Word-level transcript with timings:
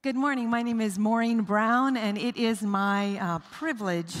Good 0.00 0.14
morning. 0.14 0.48
My 0.48 0.62
name 0.62 0.80
is 0.80 0.96
Maureen 0.96 1.40
Brown, 1.40 1.96
and 1.96 2.16
it 2.16 2.36
is 2.36 2.62
my 2.62 3.18
uh, 3.18 3.40
privilege 3.50 4.14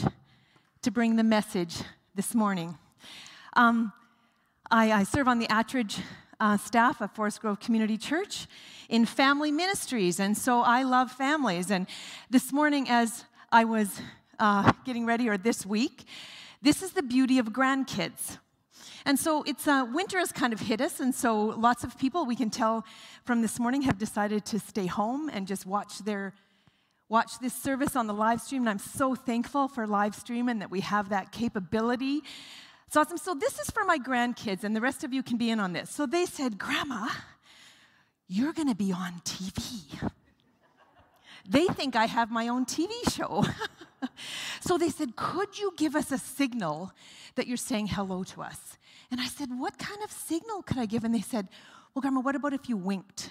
to 0.82 0.90
bring 0.90 1.14
the 1.14 1.22
message 1.22 1.76
this 2.16 2.34
morning. 2.34 2.76
Um, 3.52 3.92
I, 4.72 4.90
I, 4.90 5.02
serve 5.04 5.28
on 5.28 5.38
the 5.38 5.46
Attridge 5.46 6.00
uh, 6.40 6.56
staff 6.56 7.00
of 7.00 7.12
Forest 7.12 7.42
Grove 7.42 7.60
Community 7.60 7.96
Church 7.96 8.48
in 8.88 9.06
family 9.06 9.52
ministries, 9.52 10.18
and 10.18 10.36
so 10.36 10.62
I 10.62 10.82
love 10.82 11.12
families. 11.12 11.70
And 11.70 11.86
this 12.28 12.52
morning, 12.52 12.88
as 12.88 13.24
I 13.52 13.62
was 13.62 14.00
uh, 14.40 14.72
getting 14.84 15.06
ready, 15.06 15.28
or 15.28 15.38
this 15.38 15.64
week, 15.64 16.06
this 16.60 16.82
is 16.82 16.90
the 16.90 17.04
beauty 17.04 17.38
of 17.38 17.50
grandkids. 17.50 18.38
And 19.04 19.18
so 19.18 19.42
it's 19.46 19.66
uh, 19.66 19.86
winter 19.92 20.18
has 20.18 20.32
kind 20.32 20.52
of 20.52 20.60
hit 20.60 20.80
us, 20.80 21.00
and 21.00 21.14
so 21.14 21.44
lots 21.46 21.84
of 21.84 21.98
people 21.98 22.26
we 22.26 22.36
can 22.36 22.50
tell 22.50 22.84
from 23.24 23.42
this 23.42 23.58
morning 23.58 23.82
have 23.82 23.98
decided 23.98 24.44
to 24.46 24.58
stay 24.58 24.86
home 24.86 25.28
and 25.32 25.46
just 25.46 25.66
watch 25.66 25.98
their 25.98 26.34
watch 27.08 27.38
this 27.40 27.54
service 27.54 27.96
on 27.96 28.06
the 28.06 28.14
live 28.14 28.40
stream. 28.40 28.62
And 28.62 28.68
I'm 28.68 28.78
so 28.78 29.14
thankful 29.14 29.68
for 29.68 29.86
live 29.86 30.14
stream 30.14 30.48
and 30.48 30.60
that 30.60 30.70
we 30.70 30.80
have 30.80 31.08
that 31.08 31.32
capability. 31.32 32.22
It's 32.86 32.96
awesome. 32.96 33.18
So 33.18 33.34
this 33.34 33.58
is 33.58 33.70
for 33.70 33.84
my 33.84 33.98
grandkids, 33.98 34.64
and 34.64 34.74
the 34.74 34.80
rest 34.80 35.04
of 35.04 35.12
you 35.12 35.22
can 35.22 35.36
be 35.36 35.50
in 35.50 35.60
on 35.60 35.72
this. 35.72 35.90
So 35.90 36.06
they 36.06 36.24
said, 36.24 36.58
Grandma, 36.58 37.08
you're 38.28 38.52
going 38.52 38.68
to 38.68 38.74
be 38.74 38.92
on 38.92 39.20
TV. 39.24 40.10
they 41.48 41.66
think 41.66 41.96
I 41.96 42.06
have 42.06 42.30
my 42.30 42.48
own 42.48 42.64
TV 42.64 42.90
show. 43.10 43.44
so 44.60 44.78
they 44.78 44.88
said, 44.88 45.16
Could 45.16 45.58
you 45.58 45.72
give 45.76 45.94
us 45.96 46.12
a 46.12 46.18
signal 46.18 46.92
that 47.34 47.46
you're 47.46 47.56
saying 47.58 47.88
hello 47.88 48.24
to 48.24 48.42
us? 48.42 48.78
And 49.10 49.20
I 49.20 49.26
said, 49.26 49.48
What 49.56 49.78
kind 49.78 50.02
of 50.02 50.12
signal 50.12 50.62
could 50.62 50.78
I 50.78 50.86
give? 50.86 51.04
And 51.04 51.14
they 51.14 51.20
said, 51.20 51.48
Well, 51.94 52.00
Grandma, 52.00 52.20
what 52.20 52.34
about 52.34 52.52
if 52.52 52.68
you 52.68 52.76
winked? 52.76 53.30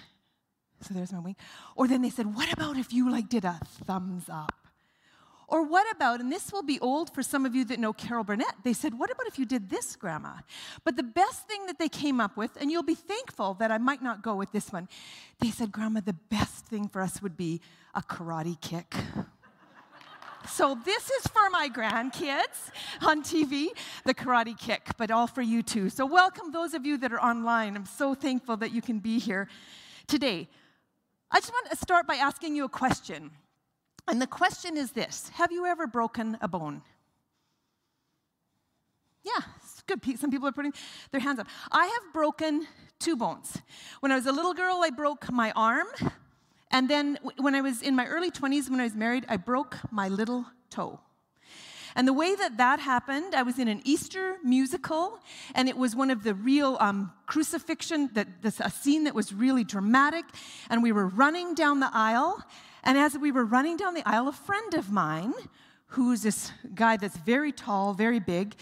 So 0.82 0.94
there's 0.94 1.12
my 1.12 1.20
wink. 1.20 1.38
Or 1.76 1.88
then 1.88 2.02
they 2.02 2.10
said, 2.10 2.36
What 2.36 2.52
about 2.52 2.78
if 2.78 2.94
you 2.94 3.12
like 3.12 3.30
did 3.30 3.46
a 3.46 3.60
thumbs 3.86 4.26
up? 4.30 4.54
Or 5.50 5.64
what 5.64 5.90
about, 5.96 6.20
and 6.20 6.30
this 6.30 6.52
will 6.52 6.64
be 6.64 6.78
old 6.82 7.14
for 7.14 7.24
some 7.24 7.46
of 7.46 7.56
you 7.56 7.64
that 7.66 7.80
know 7.80 7.94
Carol 7.94 8.26
Burnett, 8.26 8.54
they 8.64 8.74
said, 8.74 9.00
What 9.00 9.10
about 9.10 9.28
if 9.28 9.40
you 9.40 9.46
did 9.46 9.70
this, 9.70 9.96
Grandma? 9.96 10.34
But 10.84 10.98
the 10.98 11.04
best 11.04 11.48
thing 11.48 11.68
that 11.68 11.80
they 11.80 11.88
came 11.88 12.20
up 12.20 12.36
with, 12.36 12.52
and 12.60 12.70
you'll 12.70 12.84
be 12.84 12.96
thankful 12.96 13.54
that 13.56 13.72
I 13.72 13.78
might 13.78 14.04
not 14.04 14.22
go 14.22 14.36
with 14.36 14.52
this 14.52 14.74
one, 14.74 14.90
they 15.40 15.50
said, 15.50 15.72
Grandma, 15.72 16.02
the 16.02 16.18
best 16.30 16.66
thing 16.66 16.90
for 16.90 17.02
us 17.02 17.22
would 17.22 17.38
be 17.38 17.62
a 17.96 18.02
karate 18.02 18.60
kick. 18.60 18.94
So 20.50 20.78
this 20.86 21.10
is 21.10 21.28
for 21.28 21.50
my 21.50 21.70
grandkids 21.70 22.72
on 23.02 23.22
TV, 23.22 23.68
the 24.06 24.14
Karate 24.14 24.58
Kick, 24.58 24.92
but 24.98 25.12
all 25.12 25.28
for 25.28 25.42
you 25.42 25.62
too. 25.62 25.90
So 25.90 26.06
welcome 26.06 26.52
those 26.52 26.74
of 26.74 26.86
you 26.86 26.98
that 27.00 27.12
are 27.12 27.20
online. 27.20 27.76
I'm 27.76 27.86
so 27.86 28.16
thankful 28.16 28.58
that 28.58 28.72
you 28.72 28.82
can 28.82 29.00
be 29.00 29.20
here 29.20 29.50
today. 30.08 30.48
I 31.30 31.40
just 31.40 31.52
want 31.52 31.70
to 31.70 31.76
start 31.76 32.08
by 32.08 32.16
asking 32.16 32.56
you 32.56 32.64
a 32.66 32.70
question. 32.70 33.32
And 34.08 34.22
the 34.22 34.28
question 34.28 34.78
is 34.78 34.92
this 34.92 35.30
Have 35.34 35.52
you 35.52 35.66
ever 35.66 35.86
broken 35.86 36.38
a 36.42 36.48
bone? 36.48 36.82
Yeah, 39.24 39.44
it's 39.58 39.82
good. 39.82 40.02
Some 40.18 40.32
people 40.32 40.48
are 40.48 40.54
putting 40.54 40.74
their 41.12 41.20
hands 41.22 41.40
up. 41.40 41.48
I 41.72 41.86
have 41.86 42.14
broken 42.14 42.66
two 43.00 43.18
bones. 43.18 43.58
When 44.00 44.12
I 44.12 44.16
was 44.16 44.26
a 44.26 44.32
little 44.32 44.54
girl, 44.54 44.80
I 44.82 44.90
broke 44.92 45.30
my 45.30 45.52
arm 45.56 45.88
and 46.72 46.90
then 46.90 47.18
when 47.38 47.56
I 47.56 47.62
was 47.62 47.82
in 47.82 47.96
my 47.96 48.06
early 48.06 48.32
20s, 48.32 48.70
when 48.70 48.80
I 48.80 48.84
was 48.84 48.96
married, 48.96 49.26
I 49.30 49.38
broke 49.38 49.78
my 49.92 50.10
little 50.10 50.46
toe. 50.70 51.00
And 51.96 52.08
the 52.08 52.14
way 52.14 52.36
that 52.36 52.58
that 52.58 52.80
happened, 52.80 53.34
I 53.34 53.42
was 53.42 53.58
in 53.58 53.68
an 53.68 53.82
Easter 53.84 54.36
musical, 54.44 55.20
and 55.56 55.68
it 55.68 55.76
was 55.76 55.96
one 55.96 56.12
of 56.12 56.24
the 56.24 56.36
real 56.36 56.78
um, 56.80 57.12
crucifixion, 57.26 58.12
that, 58.14 58.28
this, 58.44 58.60
a 58.60 58.70
scene 58.70 59.06
that 59.06 59.16
was 59.16 59.34
really 59.34 59.64
dramatic. 59.64 60.26
And 60.70 60.84
we 60.84 60.92
were 60.92 61.08
running 61.08 61.56
down 61.56 61.80
the 61.80 61.90
aisle, 61.92 62.44
and 62.84 62.98
as 62.98 63.18
we 63.18 63.32
were 63.32 63.46
running 63.46 63.78
down 63.78 63.96
the 63.96 64.08
aisle, 64.08 64.28
a 64.28 64.34
friend 64.34 64.76
of 64.76 64.92
mine, 64.92 65.34
who's 65.88 66.22
this 66.22 66.52
guy 66.76 66.98
that's 66.98 67.18
very 67.18 67.52
tall, 67.52 67.94
very 67.94 68.20
big, 68.20 68.56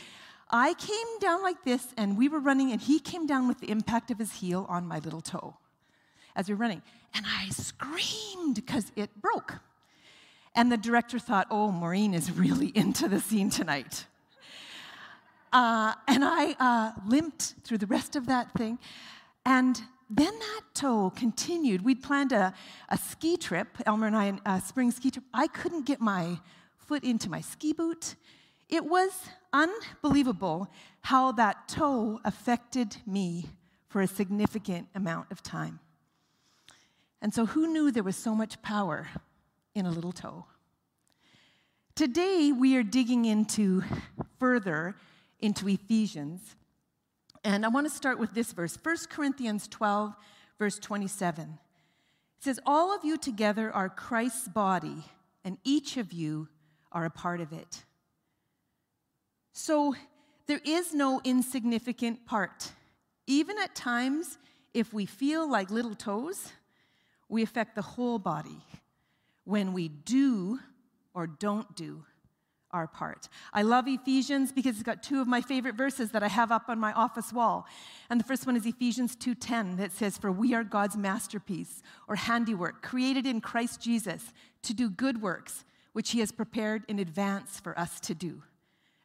I 0.50 0.76
came 0.76 1.20
down 1.20 1.42
like 1.42 1.66
this, 1.66 1.88
and 1.98 2.18
we 2.18 2.30
were 2.30 2.40
running, 2.40 2.72
and 2.72 2.80
he 2.80 3.00
came 3.00 3.26
down 3.26 3.50
with 3.50 3.60
the 3.60 3.70
impact 3.70 4.12
of 4.12 4.20
his 4.20 4.32
heel 4.32 4.66
on 4.70 4.88
my 4.88 5.00
little 5.00 5.22
toe 5.22 5.58
as 6.36 6.48
we 6.48 6.56
were 6.56 6.60
running. 6.60 6.82
And 7.14 7.26
I 7.28 7.50
screamed 7.50 8.56
because 8.56 8.92
it 8.96 9.10
broke. 9.22 9.56
And 10.56 10.72
the 10.72 10.78
director 10.78 11.20
thought, 11.20 11.48
oh, 11.52 11.72
Maureen 11.72 12.14
is 12.14 12.32
really 12.32 12.68
into 12.76 13.08
the 13.08 13.20
scene 13.20 13.50
tonight. 13.50 14.06
Uh, 15.52 15.94
and 16.08 16.24
I 16.26 16.56
uh, 16.60 16.92
limped 17.08 17.56
through 17.64 17.78
the 17.78 17.88
rest 17.88 18.16
of 18.16 18.26
that 18.28 18.54
thing. 18.54 18.78
And 19.46 19.82
then 20.10 20.38
that 20.38 20.62
toe 20.74 21.12
continued. 21.16 21.84
We'd 21.84 22.04
planned 22.04 22.32
a, 22.32 22.54
a 22.90 22.98
ski 22.98 23.38
trip, 23.38 23.70
Elmer 23.86 24.08
and 24.08 24.16
I, 24.16 24.38
a 24.46 24.62
spring 24.62 24.92
ski 24.92 25.12
trip. 25.12 25.26
I 25.34 25.48
couldn't 25.48 25.86
get 25.86 26.02
my 26.02 26.40
foot 26.78 27.04
into 27.04 27.30
my 27.30 27.42
ski 27.42 27.74
boot. 27.74 28.16
It 28.70 28.86
was 28.86 29.12
unbelievable 29.54 30.68
how 31.02 31.32
that 31.34 31.68
toe 31.68 32.20
affected 32.26 32.98
me 33.06 33.50
for 33.88 34.02
a 34.02 34.08
significant 34.08 34.88
amount 34.94 35.32
of 35.32 35.42
time. 35.42 35.80
And 37.22 37.34
so, 37.34 37.46
who 37.46 37.68
knew 37.68 37.92
there 37.92 38.04
was 38.04 38.16
so 38.16 38.36
much 38.36 38.62
power 38.62 39.08
in 39.74 39.86
a 39.86 39.92
little 39.92 40.12
toe? 40.12 40.46
Today, 41.96 42.52
we 42.52 42.76
are 42.76 42.84
digging 42.84 43.26
into 43.26 43.84
further 44.40 44.96
into 45.40 45.68
Ephesians. 45.68 46.56
And 47.44 47.66
I 47.66 47.70
want 47.70 47.88
to 47.88 47.96
start 47.96 48.20
with 48.20 48.34
this 48.34 48.52
verse 48.52 48.78
1 48.82 48.98
Corinthians 49.10 49.68
12, 49.68 50.14
verse 50.58 50.80
27. 50.80 51.44
It 51.44 52.44
says, 52.44 52.60
All 52.66 52.94
of 52.96 53.06
you 53.06 53.18
together 53.18 53.72
are 53.72 53.90
Christ's 53.90 54.48
body, 54.48 55.04
and 55.44 55.58
each 55.64 55.98
of 55.98 56.12
you 56.12 56.48
are 56.92 57.06
a 57.06 57.10
part 57.10 57.42
of 57.42 57.54
it. 57.54 57.84
So, 59.54 59.96
there 60.48 60.62
is 60.64 60.94
no 60.94 61.22
insignificant 61.24 62.26
part. 62.26 62.72
Even 63.26 63.58
at 63.58 63.74
times, 63.74 64.38
if 64.74 64.94
we 64.94 65.06
feel 65.06 65.50
like 65.50 65.72
little 65.72 65.96
toes, 65.96 66.52
we 67.36 67.44
affect 67.44 67.76
the 67.76 67.82
whole 67.82 68.18
body 68.18 68.62
when 69.44 69.74
we 69.74 69.90
do 69.90 70.60
or 71.14 71.28
don't 71.28 71.76
do 71.76 72.04
our 72.72 72.88
part. 72.88 73.28
I 73.54 73.62
love 73.62 73.88
Ephesians 73.88 74.52
because 74.52 74.76
it's 74.76 74.84
got 74.84 75.04
two 75.04 75.20
of 75.20 75.28
my 75.28 75.42
favorite 75.42 75.76
verses 75.76 76.12
that 76.12 76.24
I 76.24 76.30
have 76.30 76.52
up 76.52 76.64
on 76.70 76.80
my 76.80 76.94
office 76.94 77.34
wall. 77.34 77.68
And 78.10 78.20
the 78.20 78.24
first 78.24 78.46
one 78.46 78.56
is 78.56 78.66
Ephesians 78.66 79.16
2:10 79.18 79.76
that 79.78 79.92
says 79.92 80.18
for 80.18 80.32
we 80.32 80.54
are 80.54 80.64
God's 80.64 80.96
masterpiece 80.96 81.84
or 82.08 82.16
handiwork 82.16 82.82
created 82.82 83.26
in 83.26 83.42
Christ 83.42 83.82
Jesus 83.82 84.34
to 84.64 84.74
do 84.74 84.90
good 84.90 85.22
works 85.22 85.66
which 85.92 86.12
he 86.12 86.20
has 86.20 86.32
prepared 86.32 86.84
in 86.88 87.00
advance 87.00 87.60
for 87.60 87.78
us 87.78 88.00
to 88.02 88.16
do. 88.16 88.44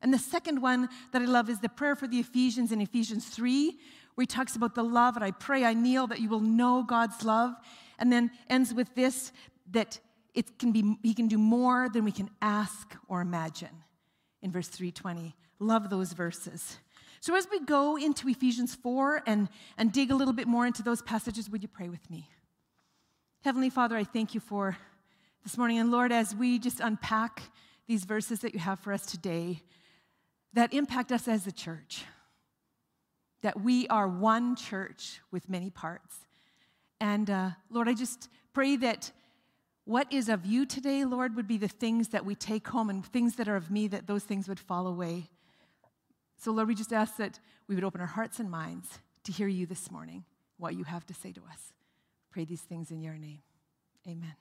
And 0.02 0.14
the 0.14 0.18
second 0.18 0.62
one 0.62 0.88
that 1.12 1.20
I 1.22 1.26
love 1.26 1.50
is 1.50 1.60
the 1.60 1.68
prayer 1.68 1.94
for 1.94 2.08
the 2.08 2.20
Ephesians 2.20 2.72
in 2.72 2.80
Ephesians 2.80 3.26
3 3.28 3.78
where 4.14 4.22
he 4.22 4.26
talks 4.26 4.56
about 4.56 4.74
the 4.74 4.84
love 4.84 5.16
and 5.16 5.24
I 5.24 5.30
pray 5.30 5.64
I 5.64 5.74
kneel 5.74 6.06
that 6.08 6.20
you 6.20 6.28
will 6.28 6.40
know 6.40 6.82
God's 6.82 7.24
love 7.24 7.54
and 8.00 8.12
then 8.12 8.30
ends 8.48 8.74
with 8.74 8.94
this 8.94 9.32
that 9.70 10.00
it 10.34 10.58
can 10.58 10.72
be, 10.72 10.96
he 11.02 11.14
can 11.14 11.28
do 11.28 11.38
more 11.38 11.88
than 11.88 12.04
we 12.04 12.12
can 12.12 12.30
ask 12.40 12.96
or 13.08 13.20
imagine 13.20 13.84
in 14.42 14.50
verse 14.50 14.68
320. 14.68 15.36
Love 15.58 15.90
those 15.90 16.12
verses. 16.12 16.78
So 17.20 17.36
as 17.36 17.46
we 17.50 17.60
go 17.60 17.96
into 17.96 18.28
Ephesians 18.28 18.74
4 18.74 19.22
and, 19.26 19.48
and 19.76 19.92
dig 19.92 20.10
a 20.10 20.14
little 20.14 20.32
bit 20.32 20.48
more 20.48 20.66
into 20.66 20.82
those 20.82 21.02
passages, 21.02 21.50
would 21.50 21.62
you 21.62 21.68
pray 21.68 21.88
with 21.88 22.08
me? 22.10 22.28
Heavenly 23.42 23.70
Father, 23.70 23.96
I 23.96 24.04
thank 24.04 24.34
you 24.34 24.40
for 24.40 24.76
this 25.42 25.58
morning. 25.58 25.78
And 25.78 25.90
Lord, 25.90 26.12
as 26.12 26.34
we 26.34 26.58
just 26.58 26.80
unpack 26.80 27.42
these 27.86 28.04
verses 28.04 28.40
that 28.40 28.54
you 28.54 28.60
have 28.60 28.80
for 28.80 28.92
us 28.92 29.04
today 29.04 29.62
that 30.52 30.72
impact 30.72 31.12
us 31.12 31.28
as 31.28 31.46
a 31.46 31.52
church, 31.52 32.04
that 33.42 33.60
we 33.60 33.86
are 33.88 34.08
one 34.08 34.56
church 34.56 35.20
with 35.30 35.48
many 35.48 35.70
parts. 35.70 36.16
And 37.00 37.30
uh, 37.30 37.50
Lord, 37.70 37.88
I 37.88 37.94
just 37.94 38.28
pray 38.52 38.76
that 38.76 39.12
what 39.84 40.12
is 40.12 40.28
of 40.28 40.44
you 40.44 40.66
today, 40.66 41.04
Lord, 41.04 41.34
would 41.34 41.48
be 41.48 41.56
the 41.56 41.68
things 41.68 42.08
that 42.08 42.24
we 42.24 42.34
take 42.34 42.68
home 42.68 42.90
and 42.90 43.04
things 43.04 43.36
that 43.36 43.48
are 43.48 43.56
of 43.56 43.70
me, 43.70 43.88
that 43.88 44.06
those 44.06 44.24
things 44.24 44.48
would 44.48 44.60
fall 44.60 44.86
away. 44.86 45.30
So, 46.36 46.52
Lord, 46.52 46.68
we 46.68 46.74
just 46.74 46.92
ask 46.92 47.16
that 47.16 47.40
we 47.66 47.74
would 47.74 47.84
open 47.84 48.00
our 48.00 48.06
hearts 48.06 48.38
and 48.38 48.50
minds 48.50 48.98
to 49.24 49.32
hear 49.32 49.48
you 49.48 49.66
this 49.66 49.90
morning, 49.90 50.24
what 50.58 50.74
you 50.74 50.84
have 50.84 51.06
to 51.06 51.14
say 51.14 51.32
to 51.32 51.40
us. 51.50 51.72
Pray 52.30 52.44
these 52.44 52.62
things 52.62 52.90
in 52.90 53.00
your 53.00 53.14
name. 53.14 53.40
Amen. 54.06 54.34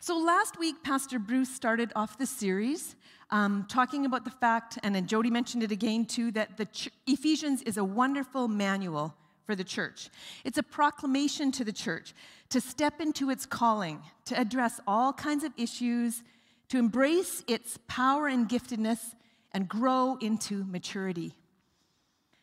So, 0.00 0.18
last 0.18 0.58
week, 0.58 0.82
Pastor 0.82 1.18
Bruce 1.18 1.48
started 1.54 1.92
off 1.94 2.18
the 2.18 2.26
series 2.26 2.96
um, 3.30 3.64
talking 3.68 4.04
about 4.04 4.24
the 4.24 4.30
fact, 4.30 4.78
and 4.82 4.94
then 4.94 5.06
Jody 5.06 5.30
mentioned 5.30 5.62
it 5.62 5.72
again 5.72 6.04
too, 6.04 6.30
that 6.32 6.58
the 6.58 6.66
ch- 6.66 6.90
Ephesians 7.06 7.62
is 7.62 7.78
a 7.78 7.84
wonderful 7.84 8.46
manual 8.46 9.14
for 9.44 9.54
the 9.54 9.64
church. 9.64 10.08
It's 10.44 10.58
a 10.58 10.62
proclamation 10.62 11.52
to 11.52 11.64
the 11.64 11.72
church 11.72 12.14
to 12.50 12.60
step 12.60 13.00
into 13.00 13.30
its 13.30 13.46
calling, 13.46 14.02
to 14.26 14.38
address 14.38 14.80
all 14.86 15.12
kinds 15.12 15.44
of 15.44 15.52
issues, 15.56 16.22
to 16.68 16.78
embrace 16.78 17.42
its 17.48 17.78
power 17.88 18.28
and 18.28 18.48
giftedness, 18.48 19.14
and 19.52 19.68
grow 19.68 20.16
into 20.20 20.64
maturity. 20.64 21.34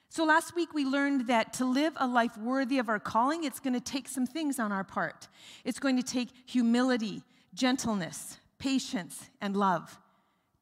So 0.10 0.26
last 0.26 0.56
week 0.56 0.74
we 0.74 0.86
learned 0.86 1.28
that 1.28 1.54
to 1.54 1.66
live 1.66 1.94
a 1.98 2.08
life 2.08 2.36
worthy 2.38 2.80
of 2.80 2.90
our 2.90 3.00
calling, 3.00 3.44
it's 3.44 3.60
going 3.60 3.74
to 3.74 3.80
take 3.80 4.08
some 4.08 4.26
things 4.26 4.60
on 4.60 4.72
our 4.72 4.84
part. 4.84 5.28
It's 5.64 5.80
going 5.80 5.98
to 5.98 6.04
take 6.04 6.30
humility, 6.48 7.24
gentleness, 7.54 8.38
patience, 8.58 9.30
and 9.40 9.56
love 9.56 10.00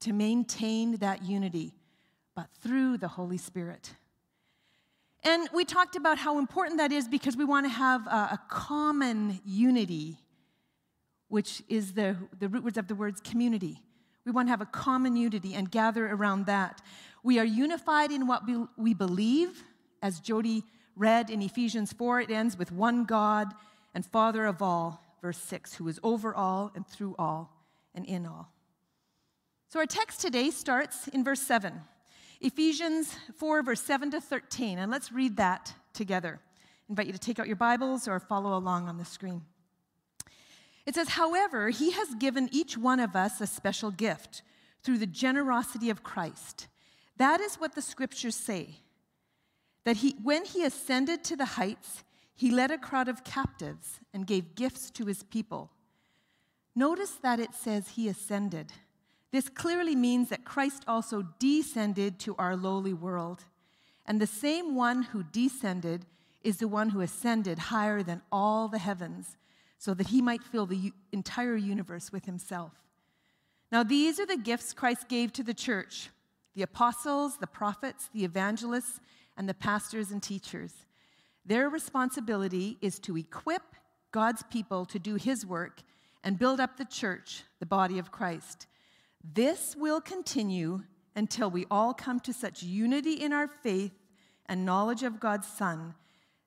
to 0.00 0.12
maintain 0.12 0.96
that 0.96 1.22
unity, 1.24 1.72
but 2.36 2.48
through 2.60 2.98
the 2.98 3.08
Holy 3.08 3.38
Spirit. 3.38 3.94
And 5.24 5.48
we 5.52 5.64
talked 5.64 5.96
about 5.96 6.18
how 6.18 6.38
important 6.38 6.78
that 6.78 6.92
is 6.92 7.08
because 7.08 7.36
we 7.36 7.44
want 7.44 7.66
to 7.66 7.70
have 7.70 8.06
a, 8.06 8.10
a 8.10 8.40
common 8.48 9.40
unity, 9.44 10.18
which 11.28 11.62
is 11.68 11.92
the, 11.92 12.16
the 12.38 12.48
root 12.48 12.64
words 12.64 12.78
of 12.78 12.86
the 12.86 12.94
words 12.94 13.20
community. 13.20 13.82
We 14.24 14.32
want 14.32 14.48
to 14.48 14.50
have 14.50 14.60
a 14.60 14.66
common 14.66 15.16
unity 15.16 15.54
and 15.54 15.70
gather 15.70 16.06
around 16.06 16.46
that. 16.46 16.82
We 17.22 17.38
are 17.38 17.44
unified 17.44 18.12
in 18.12 18.26
what 18.26 18.46
we, 18.46 18.64
we 18.76 18.94
believe, 18.94 19.64
as 20.02 20.20
Jody 20.20 20.64
read 20.94 21.30
in 21.30 21.42
Ephesians 21.42 21.92
4. 21.92 22.20
It 22.20 22.30
ends 22.30 22.56
with 22.56 22.70
one 22.70 23.04
God 23.04 23.52
and 23.94 24.04
Father 24.06 24.46
of 24.46 24.62
all, 24.62 25.02
verse 25.20 25.38
6, 25.38 25.74
who 25.74 25.88
is 25.88 25.98
over 26.02 26.34
all 26.34 26.70
and 26.74 26.86
through 26.86 27.16
all 27.18 27.56
and 27.94 28.04
in 28.04 28.26
all. 28.26 28.52
So 29.68 29.80
our 29.80 29.86
text 29.86 30.20
today 30.20 30.50
starts 30.50 31.08
in 31.08 31.24
verse 31.24 31.42
7. 31.42 31.80
Ephesians 32.40 33.14
4, 33.36 33.62
verse 33.62 33.82
7 33.82 34.12
to 34.12 34.20
13. 34.20 34.78
And 34.78 34.90
let's 34.90 35.12
read 35.12 35.36
that 35.36 35.74
together. 35.92 36.40
I 36.40 36.92
invite 36.92 37.06
you 37.06 37.12
to 37.12 37.18
take 37.18 37.38
out 37.38 37.46
your 37.46 37.56
Bibles 37.56 38.06
or 38.06 38.20
follow 38.20 38.56
along 38.56 38.88
on 38.88 38.96
the 38.96 39.04
screen. 39.04 39.42
It 40.86 40.94
says, 40.94 41.10
However, 41.10 41.70
he 41.70 41.90
has 41.90 42.14
given 42.14 42.48
each 42.52 42.78
one 42.78 43.00
of 43.00 43.16
us 43.16 43.40
a 43.40 43.46
special 43.46 43.90
gift 43.90 44.42
through 44.82 44.98
the 44.98 45.06
generosity 45.06 45.90
of 45.90 46.02
Christ. 46.02 46.68
That 47.16 47.40
is 47.40 47.56
what 47.56 47.74
the 47.74 47.82
scriptures 47.82 48.36
say. 48.36 48.76
That 49.84 49.98
he, 49.98 50.14
when 50.22 50.44
he 50.44 50.64
ascended 50.64 51.24
to 51.24 51.36
the 51.36 51.44
heights, 51.44 52.04
he 52.34 52.50
led 52.50 52.70
a 52.70 52.78
crowd 52.78 53.08
of 53.08 53.24
captives 53.24 54.00
and 54.14 54.26
gave 54.26 54.54
gifts 54.54 54.90
to 54.92 55.06
his 55.06 55.24
people. 55.24 55.72
Notice 56.74 57.18
that 57.22 57.40
it 57.40 57.54
says 57.54 57.88
he 57.90 58.08
ascended. 58.08 58.72
This 59.30 59.48
clearly 59.48 59.94
means 59.94 60.30
that 60.30 60.44
Christ 60.44 60.84
also 60.88 61.22
descended 61.38 62.18
to 62.20 62.34
our 62.36 62.56
lowly 62.56 62.94
world. 62.94 63.44
And 64.06 64.20
the 64.20 64.26
same 64.26 64.74
one 64.74 65.02
who 65.02 65.22
descended 65.22 66.06
is 66.42 66.58
the 66.58 66.68
one 66.68 66.90
who 66.90 67.00
ascended 67.00 67.58
higher 67.58 68.02
than 68.02 68.22
all 68.32 68.68
the 68.68 68.78
heavens 68.78 69.36
so 69.76 69.94
that 69.94 70.08
he 70.08 70.22
might 70.22 70.42
fill 70.42 70.66
the 70.66 70.92
entire 71.12 71.56
universe 71.56 72.10
with 72.10 72.24
himself. 72.24 72.72
Now, 73.70 73.82
these 73.82 74.18
are 74.18 74.26
the 74.26 74.36
gifts 74.36 74.72
Christ 74.72 75.08
gave 75.08 75.32
to 75.34 75.42
the 75.42 75.54
church 75.54 76.10
the 76.54 76.62
apostles, 76.62 77.36
the 77.36 77.46
prophets, 77.46 78.10
the 78.12 78.24
evangelists, 78.24 78.98
and 79.36 79.48
the 79.48 79.54
pastors 79.54 80.10
and 80.10 80.20
teachers. 80.20 80.72
Their 81.44 81.68
responsibility 81.68 82.78
is 82.80 82.98
to 83.00 83.16
equip 83.16 83.62
God's 84.10 84.42
people 84.44 84.84
to 84.86 84.98
do 84.98 85.14
his 85.14 85.46
work 85.46 85.82
and 86.24 86.38
build 86.38 86.58
up 86.58 86.76
the 86.76 86.84
church, 86.84 87.44
the 87.60 87.66
body 87.66 87.98
of 87.98 88.10
Christ. 88.10 88.66
This 89.22 89.74
will 89.76 90.00
continue 90.00 90.82
until 91.14 91.50
we 91.50 91.66
all 91.70 91.92
come 91.92 92.20
to 92.20 92.32
such 92.32 92.62
unity 92.62 93.14
in 93.14 93.32
our 93.32 93.48
faith 93.48 93.92
and 94.46 94.64
knowledge 94.64 95.02
of 95.02 95.20
God's 95.20 95.46
Son 95.48 95.94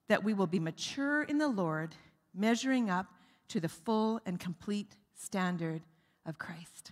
that 0.07 0.23
we 0.23 0.33
will 0.33 0.47
be 0.47 0.59
mature 0.59 1.23
in 1.23 1.37
the 1.37 1.47
Lord, 1.47 1.95
measuring 2.33 2.89
up 2.89 3.07
to 3.47 3.59
the 3.59 3.69
full 3.69 4.19
and 4.25 4.39
complete 4.39 4.95
standard 5.13 5.81
of 6.25 6.37
Christ. 6.37 6.91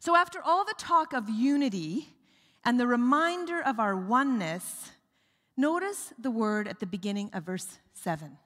So, 0.00 0.16
after 0.16 0.40
all 0.42 0.64
the 0.64 0.74
talk 0.78 1.12
of 1.12 1.28
unity 1.28 2.08
and 2.64 2.78
the 2.78 2.86
reminder 2.86 3.60
of 3.60 3.80
our 3.80 3.96
oneness, 3.96 4.90
notice 5.56 6.12
the 6.18 6.30
word 6.30 6.68
at 6.68 6.80
the 6.80 6.86
beginning 6.86 7.30
of 7.32 7.44
verse 7.44 7.78
7. 7.94 8.38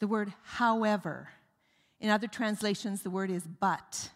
The 0.00 0.08
word 0.08 0.32
however. 0.42 1.30
In 2.00 2.10
other 2.10 2.26
translations, 2.26 3.02
the 3.02 3.10
word 3.10 3.30
is 3.30 3.44
but. 3.44 4.10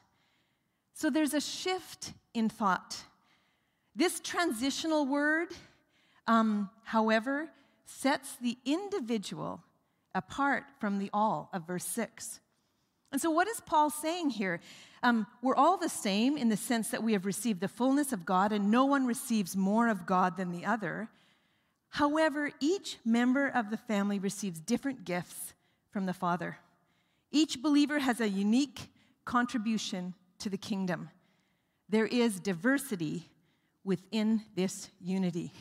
So, 0.94 1.10
there's 1.10 1.34
a 1.34 1.40
shift 1.40 2.12
in 2.32 2.48
thought. 2.48 3.02
This 3.96 4.20
transitional 4.20 5.06
word, 5.06 5.48
um, 6.26 6.70
however, 6.84 7.50
sets 7.84 8.36
the 8.40 8.56
individual 8.64 9.60
apart 10.14 10.64
from 10.80 10.98
the 10.98 11.10
all 11.12 11.50
of 11.52 11.66
verse 11.66 11.84
6. 11.84 12.40
And 13.12 13.20
so, 13.20 13.30
what 13.30 13.48
is 13.48 13.60
Paul 13.60 13.90
saying 13.90 14.30
here? 14.30 14.60
Um, 15.02 15.26
we're 15.42 15.54
all 15.54 15.76
the 15.76 15.88
same 15.88 16.36
in 16.36 16.48
the 16.48 16.56
sense 16.56 16.88
that 16.88 17.02
we 17.02 17.12
have 17.12 17.26
received 17.26 17.60
the 17.60 17.68
fullness 17.68 18.12
of 18.12 18.24
God, 18.24 18.52
and 18.52 18.70
no 18.70 18.84
one 18.84 19.06
receives 19.06 19.56
more 19.56 19.88
of 19.88 20.06
God 20.06 20.36
than 20.36 20.50
the 20.50 20.64
other. 20.64 21.08
However, 21.90 22.50
each 22.58 22.98
member 23.04 23.46
of 23.46 23.70
the 23.70 23.76
family 23.76 24.18
receives 24.18 24.58
different 24.58 25.04
gifts 25.04 25.54
from 25.90 26.06
the 26.06 26.12
Father. 26.12 26.58
Each 27.30 27.62
believer 27.62 28.00
has 28.00 28.20
a 28.20 28.28
unique 28.28 28.88
contribution 29.24 30.14
to 30.44 30.50
the 30.50 30.58
kingdom. 30.58 31.08
There 31.88 32.06
is 32.06 32.38
diversity 32.38 33.30
within 33.82 34.42
this 34.54 34.90
unity. 35.00 35.52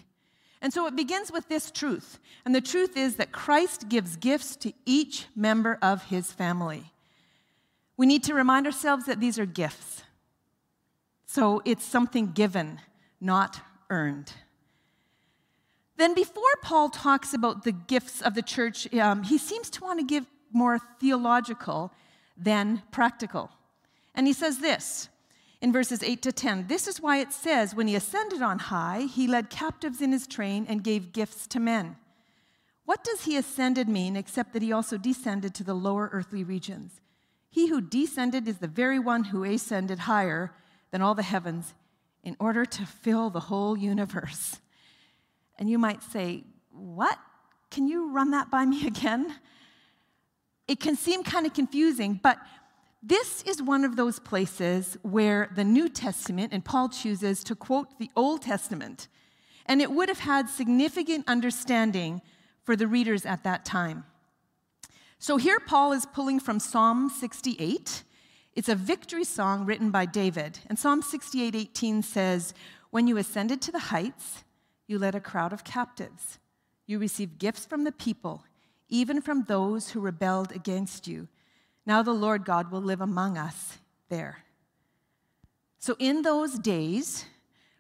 And 0.62 0.74
so 0.74 0.86
it 0.88 0.96
begins 0.96 1.32
with 1.32 1.48
this 1.48 1.72
truth. 1.72 2.20
And 2.46 2.54
the 2.54 2.62
truth 2.62 2.98
is 2.98 3.16
that 3.16 3.32
Christ 3.32 3.88
gives 3.88 4.18
gifts 4.18 4.58
to 4.58 4.74
each 4.86 5.28
member 5.36 5.80
of 5.82 6.04
his 6.04 6.34
family. 6.34 6.92
We 7.96 8.06
need 8.06 8.24
to 8.24 8.34
remind 8.34 8.66
ourselves 8.66 9.06
that 9.06 9.22
these 9.22 9.40
are 9.40 9.46
gifts. 9.46 10.04
So 11.26 11.62
it's 11.64 11.86
something 11.86 12.34
given, 12.34 12.82
not 13.22 13.62
earned. 13.90 14.34
Then, 15.96 16.14
before 16.14 16.44
Paul 16.62 16.90
talks 16.90 17.34
about 17.34 17.64
the 17.64 17.72
gifts 17.72 18.22
of 18.22 18.34
the 18.34 18.42
church, 18.42 18.94
um, 18.96 19.24
he 19.24 19.38
seems 19.38 19.70
to 19.72 19.84
want 19.84 20.00
to 20.00 20.06
give 20.06 20.26
more 20.52 20.80
theological 21.00 21.94
than 22.36 22.82
practical. 22.92 23.52
And 24.16 24.28
he 24.28 24.34
says 24.34 24.60
this 24.60 25.10
in 25.62 25.72
verses 25.72 26.04
8 26.04 26.22
to 26.24 26.32
10. 26.32 26.68
This 26.68 26.88
is 26.88 27.02
why 27.02 27.18
it 27.18 27.32
says, 27.32 27.74
When 27.74 27.88
he 27.88 27.96
ascended 27.96 28.42
on 28.42 28.60
high, 28.60 29.08
he 29.14 29.28
led 29.28 29.50
captives 29.50 30.02
in 30.02 30.12
his 30.12 30.28
train 30.28 30.66
and 30.68 30.84
gave 30.84 31.14
gifts 31.14 31.48
to 31.48 31.60
men. 31.60 31.96
What 32.86 33.04
does 33.04 33.24
he 33.24 33.38
ascended 33.38 33.88
mean 33.88 34.16
except 34.16 34.54
that 34.54 34.62
he 34.62 34.74
also 34.74 34.98
descended 34.98 35.54
to 35.56 35.64
the 35.64 35.74
lower 35.74 36.10
earthly 36.12 36.44
regions? 36.44 37.00
He 37.50 37.70
who 37.70 37.82
descended 37.82 38.48
is 38.48 38.58
the 38.58 38.68
very 38.68 39.00
one 39.00 39.26
who 39.26 39.44
ascended 39.44 40.00
higher 40.00 40.54
than 40.92 41.02
all 41.02 41.16
the 41.16 41.24
heavens 41.24 41.74
in 42.24 42.36
order 42.40 42.66
to 42.66 42.86
fill 42.86 43.30
the 43.30 43.40
whole 43.40 43.78
universe. 43.78 44.60
And 45.58 45.70
you 45.70 45.78
might 45.78 46.04
say, 46.04 46.44
What? 46.72 47.18
Can 47.70 47.88
you 47.88 48.12
run 48.12 48.32
that 48.32 48.52
by 48.52 48.66
me 48.66 48.86
again? 48.88 49.36
It 50.68 50.80
can 50.80 50.96
seem 50.96 51.24
kind 51.24 51.46
of 51.46 51.54
confusing, 51.54 52.20
but 52.22 52.38
this 53.06 53.44
is 53.44 53.62
one 53.62 53.84
of 53.84 53.98
those 53.98 54.18
places 54.18 54.98
where 55.02 55.52
the 55.54 55.66
New 55.66 55.90
Testament, 55.90 56.54
and 56.54 56.64
Paul 56.64 56.88
chooses 56.88 57.44
to 57.44 57.56
quote 57.56 58.00
the 58.00 58.10
Old 58.16 58.42
Testament, 58.42 59.10
and 59.66 59.82
it 59.82 59.92
would 59.92 60.08
have 60.08 60.20
had 60.20 60.50
significant 60.50 61.28
understanding 61.28 62.22
for 62.64 62.78
the 62.78 62.88
readers 62.88 63.26
at 63.26 63.44
that 63.44 63.66
time. 63.66 64.06
So 65.20 65.36
here 65.36 65.60
Paul 65.60 65.92
is 65.92 66.06
pulling 66.06 66.40
from 66.40 66.60
Psalm 66.60 67.10
68. 67.10 68.04
It's 68.54 68.70
a 68.70 68.76
victory 68.76 69.24
song 69.26 69.66
written 69.66 69.92
by 69.92 70.06
David. 70.06 70.60
And 70.68 70.80
Psalm 70.80 71.02
68:18 71.02 72.04
says, 72.04 72.54
"When 72.90 73.08
you 73.08 73.18
ascended 73.18 73.62
to 73.64 73.72
the 73.72 73.88
heights, 73.92 74.44
you 74.88 74.98
led 74.98 75.16
a 75.16 75.22
crowd 75.22 75.52
of 75.52 75.64
captives. 75.64 76.40
You 76.86 77.00
received 77.00 77.38
gifts 77.40 77.66
from 77.66 77.84
the 77.84 77.92
people, 77.92 78.46
even 78.88 79.22
from 79.22 79.44
those 79.44 79.90
who 79.90 80.00
rebelled 80.00 80.52
against 80.52 81.08
you." 81.08 81.28
Now 81.86 82.02
the 82.02 82.14
Lord 82.14 82.46
God 82.46 82.72
will 82.72 82.82
live 82.82 83.02
among 83.02 83.38
us 83.38 83.78
there. 84.10 84.44
So, 85.80 85.96
in 86.00 86.22
those 86.22 86.58
days, 86.58 87.26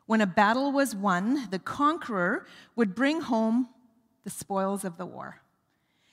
when 0.07 0.19
a 0.19 0.27
battle 0.27 0.71
was 0.71 0.93
won, 0.93 1.49
the 1.51 1.59
conqueror 1.59 2.45
would 2.75 2.95
bring 2.95 3.21
home 3.21 3.69
the 4.25 4.29
spoils 4.29 4.83
of 4.83 4.97
the 4.97 5.05
war 5.05 5.41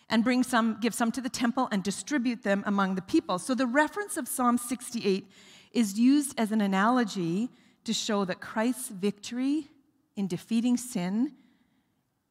and 0.08 0.22
bring 0.22 0.44
some, 0.44 0.78
give 0.80 0.94
some 0.94 1.10
to 1.12 1.20
the 1.20 1.28
temple 1.28 1.68
and 1.72 1.82
distribute 1.82 2.42
them 2.42 2.62
among 2.66 2.94
the 2.94 3.02
people. 3.02 3.38
So, 3.40 3.54
the 3.54 3.66
reference 3.66 4.16
of 4.16 4.28
Psalm 4.28 4.56
68 4.56 5.26
is 5.72 5.98
used 5.98 6.38
as 6.38 6.52
an 6.52 6.60
analogy 6.60 7.48
to 7.84 7.92
show 7.92 8.24
that 8.24 8.40
Christ's 8.40 8.88
victory 8.88 9.68
in 10.14 10.28
defeating 10.28 10.76
sin, 10.76 11.32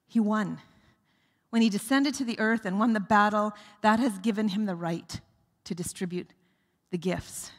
he 0.08 0.20
won. 0.20 0.60
When 1.50 1.62
he 1.62 1.70
descended 1.70 2.14
to 2.16 2.24
the 2.24 2.40
earth 2.40 2.66
and 2.66 2.80
won 2.80 2.94
the 2.94 3.00
battle, 3.00 3.54
that 3.82 4.00
has 4.00 4.20
given 4.20 4.50
him 4.50 4.66
the 4.66 4.76
right 4.76 5.20
to 5.70 5.76
distribute 5.76 6.34
the 6.90 6.98
gifts. 6.98 7.52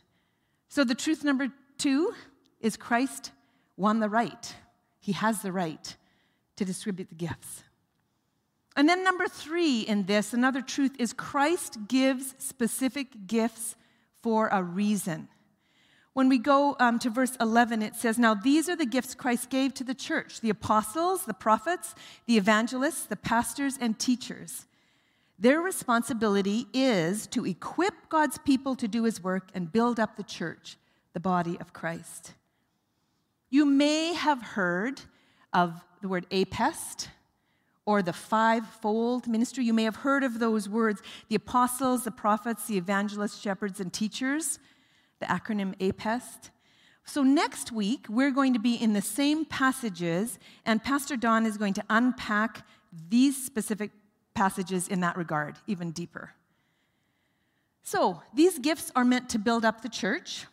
So, 0.68 0.82
the 0.82 0.96
truth 0.96 1.22
number 1.22 1.46
two 1.78 2.12
is 2.60 2.76
Christ 2.76 3.30
won 3.76 4.00
the 4.00 4.08
right. 4.08 4.52
He 4.98 5.12
has 5.12 5.42
the 5.42 5.52
right 5.52 5.96
to 6.56 6.64
distribute 6.64 7.08
the 7.08 7.14
gifts. 7.14 7.62
And 8.74 8.88
then, 8.88 9.04
number 9.04 9.28
three 9.28 9.82
in 9.82 10.06
this, 10.06 10.34
another 10.34 10.60
truth 10.60 10.96
is 10.98 11.12
Christ 11.12 11.78
gives 11.86 12.34
specific 12.38 13.28
gifts 13.28 13.76
for 14.22 14.48
a 14.48 14.60
reason. 14.60 15.28
when 16.12 16.28
we 16.28 16.38
go 16.38 16.74
um, 16.80 16.98
to 16.98 17.10
verse 17.10 17.36
11, 17.40 17.80
it 17.80 17.94
says, 17.94 18.18
Now 18.18 18.34
these 18.34 18.68
are 18.68 18.74
the 18.74 18.86
gifts 18.86 19.14
Christ 19.14 19.50
gave 19.50 19.72
to 19.74 19.84
the 19.84 19.94
church 19.94 20.40
the 20.40 20.50
apostles, 20.50 21.26
the 21.26 21.34
prophets, 21.34 21.94
the 22.26 22.36
evangelists, 22.36 23.06
the 23.06 23.14
pastors, 23.14 23.78
and 23.80 23.96
teachers. 23.96 24.66
Their 25.40 25.62
responsibility 25.62 26.66
is 26.74 27.26
to 27.28 27.46
equip 27.46 28.10
God's 28.10 28.36
people 28.36 28.74
to 28.76 28.86
do 28.86 29.04
his 29.04 29.24
work 29.24 29.48
and 29.54 29.72
build 29.72 29.98
up 29.98 30.16
the 30.16 30.22
church, 30.22 30.76
the 31.14 31.20
body 31.20 31.58
of 31.58 31.72
Christ. 31.72 32.34
You 33.48 33.64
may 33.64 34.12
have 34.12 34.42
heard 34.42 35.00
of 35.54 35.82
the 36.02 36.08
word 36.08 36.26
apest 36.30 37.08
or 37.86 38.02
the 38.02 38.12
fivefold 38.12 39.26
ministry. 39.26 39.64
You 39.64 39.72
may 39.72 39.84
have 39.84 39.96
heard 39.96 40.24
of 40.24 40.40
those 40.40 40.68
words 40.68 41.00
the 41.30 41.36
apostles, 41.36 42.04
the 42.04 42.10
prophets, 42.10 42.66
the 42.66 42.76
evangelists, 42.76 43.40
shepherds, 43.40 43.80
and 43.80 43.90
teachers, 43.90 44.58
the 45.20 45.26
acronym 45.26 45.74
APEST. 45.80 46.50
So, 47.06 47.22
next 47.22 47.72
week, 47.72 48.06
we're 48.10 48.30
going 48.30 48.52
to 48.52 48.60
be 48.60 48.74
in 48.74 48.92
the 48.92 49.02
same 49.02 49.46
passages, 49.46 50.38
and 50.66 50.84
Pastor 50.84 51.16
Don 51.16 51.46
is 51.46 51.56
going 51.56 51.74
to 51.74 51.84
unpack 51.88 52.66
these 53.08 53.42
specific 53.42 53.90
passages 54.40 54.88
in 54.88 55.00
that 55.00 55.18
regard 55.18 55.54
even 55.66 55.90
deeper. 55.90 56.32
So, 57.82 58.22
these 58.32 58.58
gifts 58.58 58.90
are 58.96 59.04
meant 59.04 59.28
to 59.30 59.38
build 59.38 59.66
up 59.66 59.82
the 59.82 59.90
church. 59.90 60.46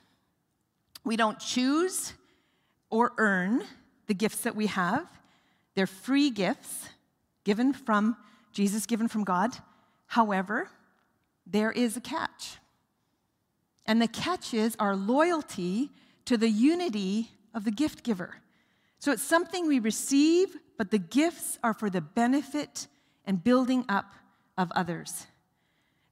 We 1.06 1.16
don't 1.16 1.40
choose 1.40 2.12
or 2.90 3.14
earn 3.18 3.64
the 4.08 4.14
gifts 4.14 4.42
that 4.42 4.58
we 4.58 4.68
have, 4.68 5.08
they're 5.76 5.88
free 5.88 6.30
gifts 6.32 6.90
given 7.46 7.72
from 7.72 8.18
Jesus, 8.52 8.86
given 8.86 9.08
from 9.08 9.24
God. 9.24 9.52
However, 10.08 10.70
there 11.46 11.72
is 11.72 11.96
a 11.96 12.02
catch. 12.02 12.58
And 13.86 14.02
the 14.02 14.10
catch 14.10 14.54
is 14.54 14.76
our 14.80 14.98
loyalty 14.98 15.92
to 16.26 16.36
the 16.36 16.50
unity 16.50 17.32
of 17.54 17.64
the 17.64 17.72
gift 17.72 18.04
giver. 18.04 18.36
So 19.00 19.14
it's 19.14 19.24
something 19.24 19.66
we 19.66 19.80
receive, 19.80 20.58
but 20.78 20.92
the 20.92 21.00
gifts 21.00 21.58
are 21.64 21.74
for 21.74 21.90
the 21.90 22.02
benefit 22.02 22.88
and 23.28 23.44
building 23.44 23.86
up 23.88 24.14
of 24.58 24.72
others. 24.72 25.28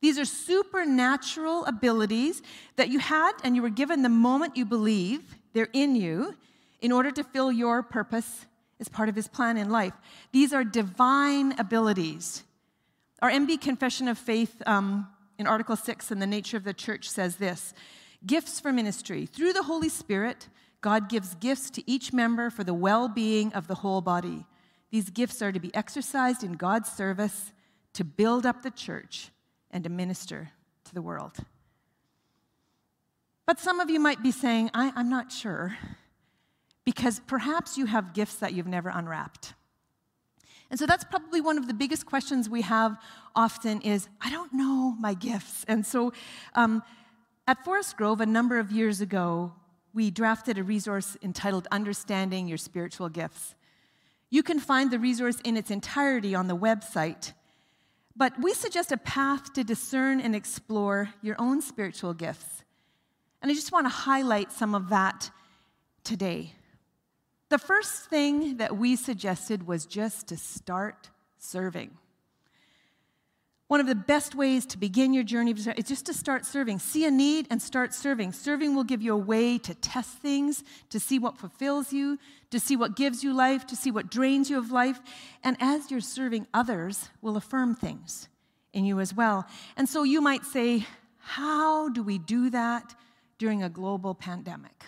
These 0.02 0.20
are 0.20 0.26
supernatural 0.26 1.66
abilities 1.66 2.44
that 2.76 2.90
you 2.90 3.00
had 3.00 3.32
and 3.44 3.56
you 3.56 3.64
were 3.64 3.70
given 3.70 4.04
the 4.04 4.10
moment 4.10 4.56
you 4.56 4.66
believe 4.66 5.36
they're 5.54 5.70
in 5.74 5.96
you 5.96 6.36
in 6.82 6.92
order 6.92 7.10
to 7.10 7.24
fill 7.24 7.52
your 7.52 7.82
purpose 7.82 8.46
as 8.80 8.90
part 8.90 9.10
of 9.10 9.16
his 9.16 9.28
plan 9.28 9.58
in 9.58 9.72
life. 9.72 9.94
These 10.32 10.54
are 10.54 10.64
divine 10.64 11.58
abilities. 11.58 12.44
Our 13.22 13.32
MB 13.32 13.62
Confession 13.62 14.08
of 14.08 14.18
Faith 14.18 14.62
um, 14.68 15.08
in 15.40 15.48
Article 15.48 15.76
6 15.76 16.12
in 16.12 16.20
the 16.20 16.28
nature 16.28 16.58
of 16.58 16.66
the 16.66 16.74
church 16.74 17.10
says 17.10 17.38
this 17.38 17.74
Gifts 18.26 18.60
for 18.60 18.72
ministry. 18.72 19.26
Through 19.26 19.54
the 19.54 19.64
Holy 19.64 19.90
Spirit, 19.90 20.50
God 20.82 21.10
gives 21.10 21.36
gifts 21.36 21.70
to 21.72 21.90
each 21.90 22.14
member 22.14 22.50
for 22.50 22.64
the 22.64 22.74
well 22.74 23.08
being 23.08 23.54
of 23.54 23.68
the 23.68 23.76
whole 23.76 24.02
body. 24.02 24.46
These 24.96 25.10
gifts 25.10 25.42
are 25.42 25.52
to 25.52 25.60
be 25.60 25.76
exercised 25.76 26.42
in 26.42 26.54
God's 26.54 26.90
service 26.90 27.52
to 27.96 28.06
build 28.06 28.46
up 28.46 28.62
the 28.62 28.72
church 28.72 29.30
and 29.70 29.84
to 29.84 29.90
minister 29.90 30.52
to 30.86 30.94
the 30.94 31.02
world. 31.02 31.36
But 33.46 33.60
some 33.60 33.82
of 33.82 33.90
you 33.90 34.00
might 34.00 34.24
be 34.24 34.32
saying, 34.32 34.72
I, 34.74 34.94
am 34.96 35.10
not 35.10 35.34
sure, 35.34 35.78
because 36.86 37.20
perhaps 37.28 37.78
you 37.78 37.88
have 37.88 38.14
gifts 38.14 38.36
that 38.36 38.54
you've 38.54 38.68
never 38.68 38.88
unwrapped. 38.88 39.54
And 40.70 40.80
so 40.80 40.86
that's 40.86 41.04
probably 41.04 41.42
one 41.42 41.58
of 41.58 41.68
the 41.68 41.74
biggest 41.74 42.06
questions 42.06 42.50
we 42.50 42.62
have 42.62 42.98
often 43.36 43.82
is, 43.82 44.08
I 44.22 44.30
don't 44.30 44.54
know 44.54 44.96
my 44.98 45.14
gifts. 45.14 45.66
And 45.68 45.86
so 45.86 46.14
um, 46.54 46.82
at 47.50 47.66
Forest 47.66 47.98
Grove, 47.98 48.22
a 48.22 48.26
number 48.26 48.60
of 48.60 48.72
years 48.72 49.02
ago, 49.02 49.52
we 49.94 50.10
drafted 50.10 50.58
a 50.58 50.64
resource 50.64 51.18
entitled 51.22 51.68
Understanding 51.70 52.48
Your 52.48 52.58
Spiritual 52.58 53.10
Gifts. 53.10 53.56
You 54.36 54.44
can 54.44 54.60
find 54.60 54.92
the 54.92 55.00
resource 55.00 55.38
in 55.46 55.56
its 55.56 55.72
entirety 55.72 56.36
on 56.36 56.48
the 56.48 56.58
website. 56.58 57.32
But 58.18 58.34
we 58.38 58.54
suggest 58.54 58.92
a 58.92 58.98
path 58.98 59.54
to 59.54 59.64
discern 59.64 60.20
and 60.20 60.36
explore 60.36 61.12
your 61.22 61.38
own 61.40 61.62
spiritual 61.62 62.14
gifts. 62.14 62.66
And 63.42 63.50
I 63.50 63.56
just 63.56 63.72
want 63.72 63.86
to 63.86 63.90
highlight 64.10 64.52
some 64.52 64.76
of 64.76 64.90
that 64.90 65.32
today. 66.04 66.52
The 67.48 67.58
first 67.58 68.10
thing 68.10 68.58
that 68.58 68.76
we 68.76 68.98
suggested 68.98 69.66
was 69.66 69.86
just 69.86 70.28
to 70.28 70.36
start 70.36 71.12
serving. 71.38 71.92
One 73.68 73.80
of 73.80 73.88
the 73.88 73.96
best 73.96 74.36
ways 74.36 74.64
to 74.68 74.78
begin 74.78 75.12
your 75.12 75.24
journey 75.24 75.52
is 75.52 75.88
just 75.88 76.06
to 76.06 76.14
start 76.14 76.46
serving. 76.46 76.78
See 76.78 77.06
a 77.06 77.12
need 77.12 77.48
and 77.50 77.60
start 77.60 77.96
serving. 77.96 78.32
Serving 78.32 78.76
will 78.76 78.84
give 78.84 79.02
you 79.02 79.14
a 79.14 79.18
way 79.18 79.58
to 79.58 79.74
test 79.74 80.20
things, 80.20 80.64
to 80.92 81.00
see 81.00 81.18
what 81.18 81.40
fulfills 81.40 81.92
you, 81.92 82.20
to 82.52 82.60
see 82.60 82.76
what 82.76 82.96
gives 82.96 83.24
you 83.24 83.34
life, 83.34 83.66
to 83.68 83.76
see 83.76 83.90
what 83.90 84.12
drains 84.12 84.52
you 84.52 84.60
of 84.60 84.72
life. 84.72 85.00
And 85.44 85.58
as 85.60 85.90
you're 85.90 86.00
serving, 86.00 86.46
others 86.54 87.10
will 87.24 87.38
affirm 87.38 87.74
things 87.74 88.28
in 88.72 88.86
you 88.86 89.00
as 89.00 89.16
well. 89.16 89.48
And 89.76 89.90
so 89.90 90.04
you 90.04 90.22
might 90.22 90.46
say, 90.46 90.86
How 91.18 91.90
do 91.90 92.04
we 92.04 92.20
do 92.20 92.52
that 92.52 92.94
during 93.40 93.64
a 93.64 93.70
global 93.70 94.14
pandemic? 94.14 94.84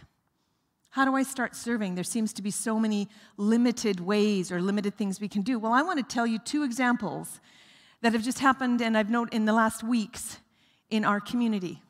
How 0.92 1.04
do 1.04 1.16
I 1.16 1.24
start 1.24 1.56
serving? 1.56 1.96
There 1.96 2.04
seems 2.04 2.32
to 2.34 2.44
be 2.44 2.52
so 2.52 2.80
many 2.80 3.08
limited 3.38 4.00
ways 4.00 4.52
or 4.52 4.62
limited 4.62 4.96
things 4.98 5.20
we 5.20 5.28
can 5.28 5.42
do. 5.42 5.58
Well, 5.58 5.74
I 5.74 5.82
want 5.82 5.98
to 5.98 6.16
tell 6.16 6.28
you 6.28 6.38
two 6.38 6.64
examples 6.64 7.40
that 8.02 8.14
have 8.14 8.24
just 8.24 8.40
happened 8.40 8.82
and 8.82 8.98
I've 8.98 9.10
noted 9.10 9.34
in 9.34 9.46
the 9.46 9.54
last 9.54 9.84
weeks 9.84 10.38
in 10.90 11.04
our 11.04 11.20
community. 11.20 11.82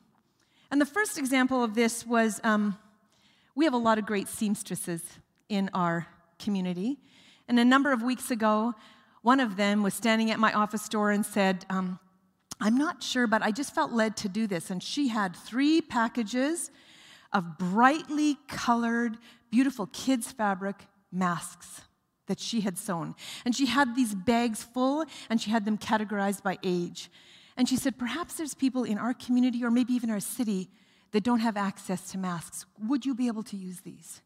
And 0.70 0.80
the 0.80 0.86
first 0.86 1.18
example 1.18 1.62
of 1.62 1.74
this 1.74 2.06
was 2.06 2.40
um, 2.44 2.78
we 3.54 3.64
have 3.64 3.74
a 3.74 3.78
lot 3.78 3.98
of 3.98 4.06
great 4.06 4.28
seamstresses 4.28 5.02
in 5.48 5.70
our 5.74 6.06
community. 6.38 6.98
And 7.48 7.58
a 7.58 7.64
number 7.64 7.92
of 7.92 8.02
weeks 8.02 8.30
ago, 8.30 8.74
one 9.22 9.40
of 9.40 9.56
them 9.56 9.82
was 9.82 9.94
standing 9.94 10.30
at 10.30 10.38
my 10.38 10.52
office 10.52 10.88
door 10.88 11.10
and 11.10 11.24
said, 11.24 11.64
um, 11.70 11.98
I'm 12.60 12.76
not 12.76 13.02
sure, 13.02 13.26
but 13.26 13.42
I 13.42 13.50
just 13.50 13.74
felt 13.74 13.92
led 13.92 14.16
to 14.18 14.28
do 14.28 14.46
this. 14.46 14.70
And 14.70 14.82
she 14.82 15.08
had 15.08 15.34
three 15.34 15.80
packages 15.80 16.70
of 17.32 17.58
brightly 17.58 18.36
colored, 18.48 19.16
beautiful 19.50 19.86
kids' 19.86 20.32
fabric 20.32 20.86
masks 21.12 21.82
that 22.28 22.38
she 22.38 22.60
had 22.60 22.78
sewn. 22.78 23.14
And 23.44 23.54
she 23.54 23.66
had 23.66 23.96
these 23.96 24.14
bags 24.14 24.62
full, 24.62 25.04
and 25.28 25.40
she 25.40 25.50
had 25.50 25.64
them 25.64 25.76
categorized 25.76 26.42
by 26.42 26.58
age. 26.62 27.10
And 27.56 27.68
she 27.68 27.76
said, 27.76 27.98
Perhaps 27.98 28.34
there's 28.34 28.54
people 28.54 28.84
in 28.84 28.96
our 28.96 29.12
community 29.12 29.64
or 29.64 29.70
maybe 29.70 29.92
even 29.92 30.10
our 30.10 30.20
city 30.20 30.70
that 31.10 31.24
don't 31.24 31.40
have 31.40 31.56
access 31.56 32.10
to 32.12 32.18
masks. 32.18 32.66
Would 32.86 33.04
you 33.04 33.14
be 33.14 33.26
able 33.26 33.42
to 33.44 33.56
use 33.56 33.80
these? 33.80 34.22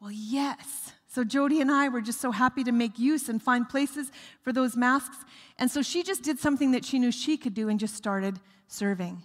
Well, 0.00 0.12
yes. 0.12 0.92
So 1.08 1.24
Jody 1.24 1.60
and 1.60 1.70
I 1.70 1.88
were 1.88 2.02
just 2.02 2.20
so 2.20 2.30
happy 2.30 2.62
to 2.64 2.72
make 2.72 2.98
use 2.98 3.28
and 3.28 3.42
find 3.42 3.68
places 3.68 4.12
for 4.42 4.52
those 4.52 4.76
masks. 4.76 5.16
And 5.58 5.70
so 5.70 5.82
she 5.82 6.02
just 6.02 6.22
did 6.22 6.38
something 6.38 6.72
that 6.72 6.84
she 6.84 6.98
knew 6.98 7.10
she 7.10 7.36
could 7.36 7.54
do 7.54 7.68
and 7.68 7.80
just 7.80 7.94
started 7.94 8.38
serving. 8.68 9.22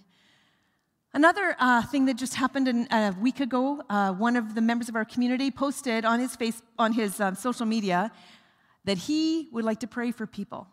Another 1.14 1.54
uh, 1.58 1.82
thing 1.82 2.06
that 2.06 2.16
just 2.16 2.36
happened 2.36 2.68
in, 2.68 2.88
a 2.90 3.14
week 3.20 3.40
ago, 3.40 3.82
uh, 3.90 4.12
one 4.14 4.34
of 4.34 4.54
the 4.54 4.62
members 4.62 4.88
of 4.88 4.96
our 4.96 5.04
community 5.04 5.50
posted 5.50 6.06
on 6.06 6.18
his 6.18 6.34
face 6.36 6.62
on 6.78 6.94
his 6.94 7.20
um, 7.20 7.34
social 7.34 7.66
media 7.66 8.10
that 8.86 8.96
he 8.96 9.48
would 9.52 9.62
like 9.62 9.80
to 9.80 9.86
pray 9.86 10.10
for 10.10 10.26
people. 10.26 10.66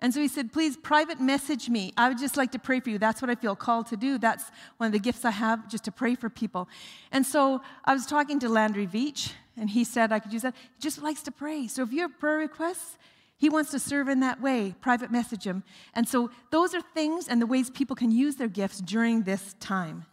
And 0.00 0.12
so 0.12 0.20
he 0.20 0.26
said, 0.26 0.52
please 0.52 0.76
private 0.76 1.20
message 1.20 1.68
me. 1.68 1.92
I 1.96 2.08
would 2.08 2.18
just 2.18 2.36
like 2.36 2.50
to 2.52 2.58
pray 2.58 2.80
for 2.80 2.90
you. 2.90 2.98
That's 2.98 3.22
what 3.22 3.30
I 3.30 3.36
feel 3.36 3.54
called 3.54 3.86
to 3.86 3.96
do. 3.96 4.18
That's 4.18 4.50
one 4.78 4.88
of 4.88 4.92
the 4.92 4.98
gifts 4.98 5.24
I 5.24 5.30
have, 5.30 5.68
just 5.68 5.84
to 5.84 5.92
pray 5.92 6.16
for 6.16 6.28
people. 6.28 6.68
And 7.12 7.24
so 7.24 7.62
I 7.84 7.94
was 7.94 8.06
talking 8.06 8.40
to 8.40 8.48
Landry 8.48 8.88
Veach, 8.88 9.32
and 9.56 9.70
he 9.70 9.84
said 9.84 10.10
I 10.10 10.18
could 10.18 10.32
use 10.32 10.42
that. 10.42 10.54
He 10.74 10.80
just 10.80 11.00
likes 11.00 11.22
to 11.22 11.30
pray. 11.30 11.68
So 11.68 11.82
if 11.84 11.92
you 11.92 12.00
have 12.00 12.18
prayer 12.18 12.38
requests, 12.38 12.98
he 13.38 13.50
wants 13.50 13.70
to 13.72 13.78
serve 13.78 14.08
in 14.08 14.20
that 14.20 14.40
way, 14.40 14.74
private 14.80 15.10
message 15.10 15.44
him. 15.44 15.62
And 15.94 16.08
so 16.08 16.30
those 16.50 16.74
are 16.74 16.80
things 16.80 17.28
and 17.28 17.40
the 17.40 17.46
ways 17.46 17.68
people 17.68 17.94
can 17.94 18.10
use 18.10 18.36
their 18.36 18.48
gifts 18.48 18.78
during 18.80 19.22
this 19.22 19.54
time. 19.60 20.06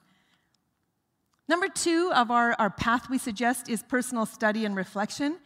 Number 1.47 1.67
two 1.67 2.11
of 2.13 2.31
our, 2.31 2.53
our 2.59 2.69
path 2.69 3.09
we 3.09 3.17
suggest 3.17 3.69
is 3.69 3.83
personal 3.83 4.25
study 4.25 4.65
and 4.65 4.75
reflection. 4.75 5.37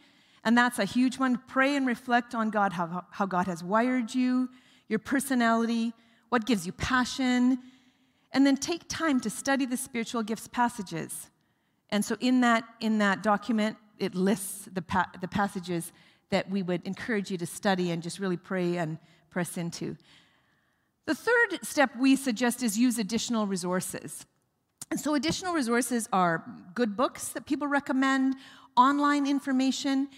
And 0.44 0.56
that's 0.56 0.78
a 0.78 0.84
huge 0.84 1.18
one. 1.18 1.40
Pray 1.46 1.76
and 1.76 1.86
reflect 1.86 2.34
on 2.34 2.50
God, 2.50 2.72
how, 2.72 3.04
how 3.10 3.26
God 3.26 3.46
has 3.46 3.62
wired 3.62 4.14
you, 4.14 4.48
your 4.88 5.00
personality, 5.00 5.92
what 6.28 6.46
gives 6.46 6.66
you 6.66 6.72
passion. 6.72 7.58
And 8.32 8.46
then 8.46 8.56
take 8.56 8.88
time 8.88 9.20
to 9.20 9.30
study 9.30 9.66
the 9.66 9.76
spiritual 9.76 10.22
gifts 10.22 10.48
passages. 10.48 11.30
And 11.90 12.04
so 12.04 12.16
in 12.20 12.40
that, 12.42 12.64
in 12.80 12.98
that 12.98 13.22
document, 13.22 13.76
it 13.98 14.14
lists 14.14 14.68
the, 14.72 14.82
pa- 14.82 15.10
the 15.20 15.28
passages 15.28 15.92
that 16.30 16.50
we 16.50 16.62
would 16.62 16.86
encourage 16.86 17.30
you 17.30 17.38
to 17.38 17.46
study 17.46 17.90
and 17.90 18.02
just 18.02 18.18
really 18.18 18.36
pray 18.36 18.76
and 18.76 18.98
press 19.30 19.56
into. 19.56 19.96
The 21.06 21.14
third 21.14 21.64
step 21.64 21.96
we 21.98 22.16
suggest 22.16 22.62
is 22.62 22.78
use 22.78 22.98
additional 22.98 23.46
resources. 23.46 24.26
And 24.90 24.98
so, 24.98 25.14
additional 25.14 25.54
resources 25.54 26.08
are 26.12 26.44
good 26.74 26.96
books 26.96 27.28
that 27.28 27.46
people 27.46 27.68
recommend, 27.68 28.36
online 28.76 29.26
information. 29.26 30.08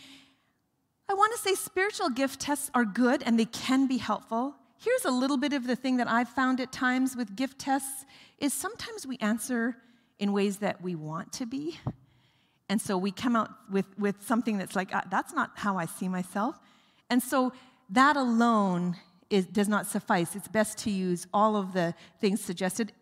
I 1.09 1.15
want 1.15 1.33
to 1.33 1.39
say 1.39 1.55
spiritual 1.55 2.11
gift 2.11 2.41
tests 2.41 2.71
are 2.75 2.85
good 2.85 3.23
and 3.25 3.39
they 3.39 3.47
can 3.47 3.89
be 3.89 3.99
helpful. 3.99 4.55
Here's 4.79 5.05
a 5.05 5.11
little 5.11 5.37
bit 5.37 5.53
of 5.53 5.67
the 5.67 5.77
thing 5.77 5.97
that 5.97 6.09
I've 6.09 6.29
found 6.29 6.61
at 6.61 6.73
times 6.73 7.17
with 7.17 7.37
gift 7.37 7.59
tests 7.59 8.05
is 8.39 8.55
sometimes 8.55 9.07
we 9.07 9.17
answer 9.19 9.77
in 10.19 10.33
ways 10.33 10.59
that 10.59 10.81
we 10.81 10.95
want 10.95 11.33
to 11.35 11.47
be. 11.47 11.79
And 12.71 12.81
so 12.81 12.97
we 12.97 13.11
come 13.11 13.35
out 13.35 13.51
with, 13.69 13.85
with 13.99 14.23
something 14.25 14.57
that's 14.57 14.77
like, 14.77 14.95
uh, 14.95 15.03
that's 15.11 15.33
not 15.33 15.51
how 15.57 15.77
I 15.77 15.87
see 15.87 16.09
myself. 16.09 16.57
And 17.11 17.21
so 17.21 17.53
that 17.91 18.17
alone 18.17 18.97
is, 19.29 19.45
does 19.47 19.69
not 19.69 19.89
suffice. 19.89 20.37
It's 20.37 20.47
best 20.47 20.79
to 20.79 20.91
use 20.91 21.27
all 21.35 21.57
of 21.57 21.73
the 21.73 21.95
things 22.21 22.41
suggested, 22.41 22.93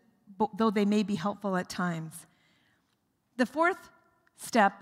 though 0.57 0.71
they 0.71 0.85
may 0.85 1.03
be 1.03 1.13
helpful 1.13 1.55
at 1.55 1.69
times. 1.69 2.25
The 3.37 3.45
fourth 3.45 3.91
step 4.37 4.81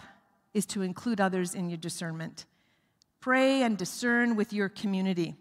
is 0.54 0.66
to 0.68 0.84
include 0.84 1.20
others 1.20 1.54
in 1.54 1.70
your 1.70 1.78
discernment. 1.78 2.46
Pray 3.20 3.64
and 3.64 3.78
discern 3.78 4.38
with 4.38 4.54
your 4.54 4.70
community. 4.70 5.36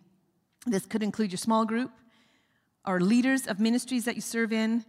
This 0.66 0.86
could 0.86 1.04
include 1.04 1.30
your 1.30 1.38
small 1.38 1.64
group 1.64 1.92
or 2.84 3.00
leaders 3.00 3.46
of 3.46 3.60
ministries 3.60 4.06
that 4.06 4.16
you 4.16 4.22
serve 4.22 4.52
in. 4.52 4.84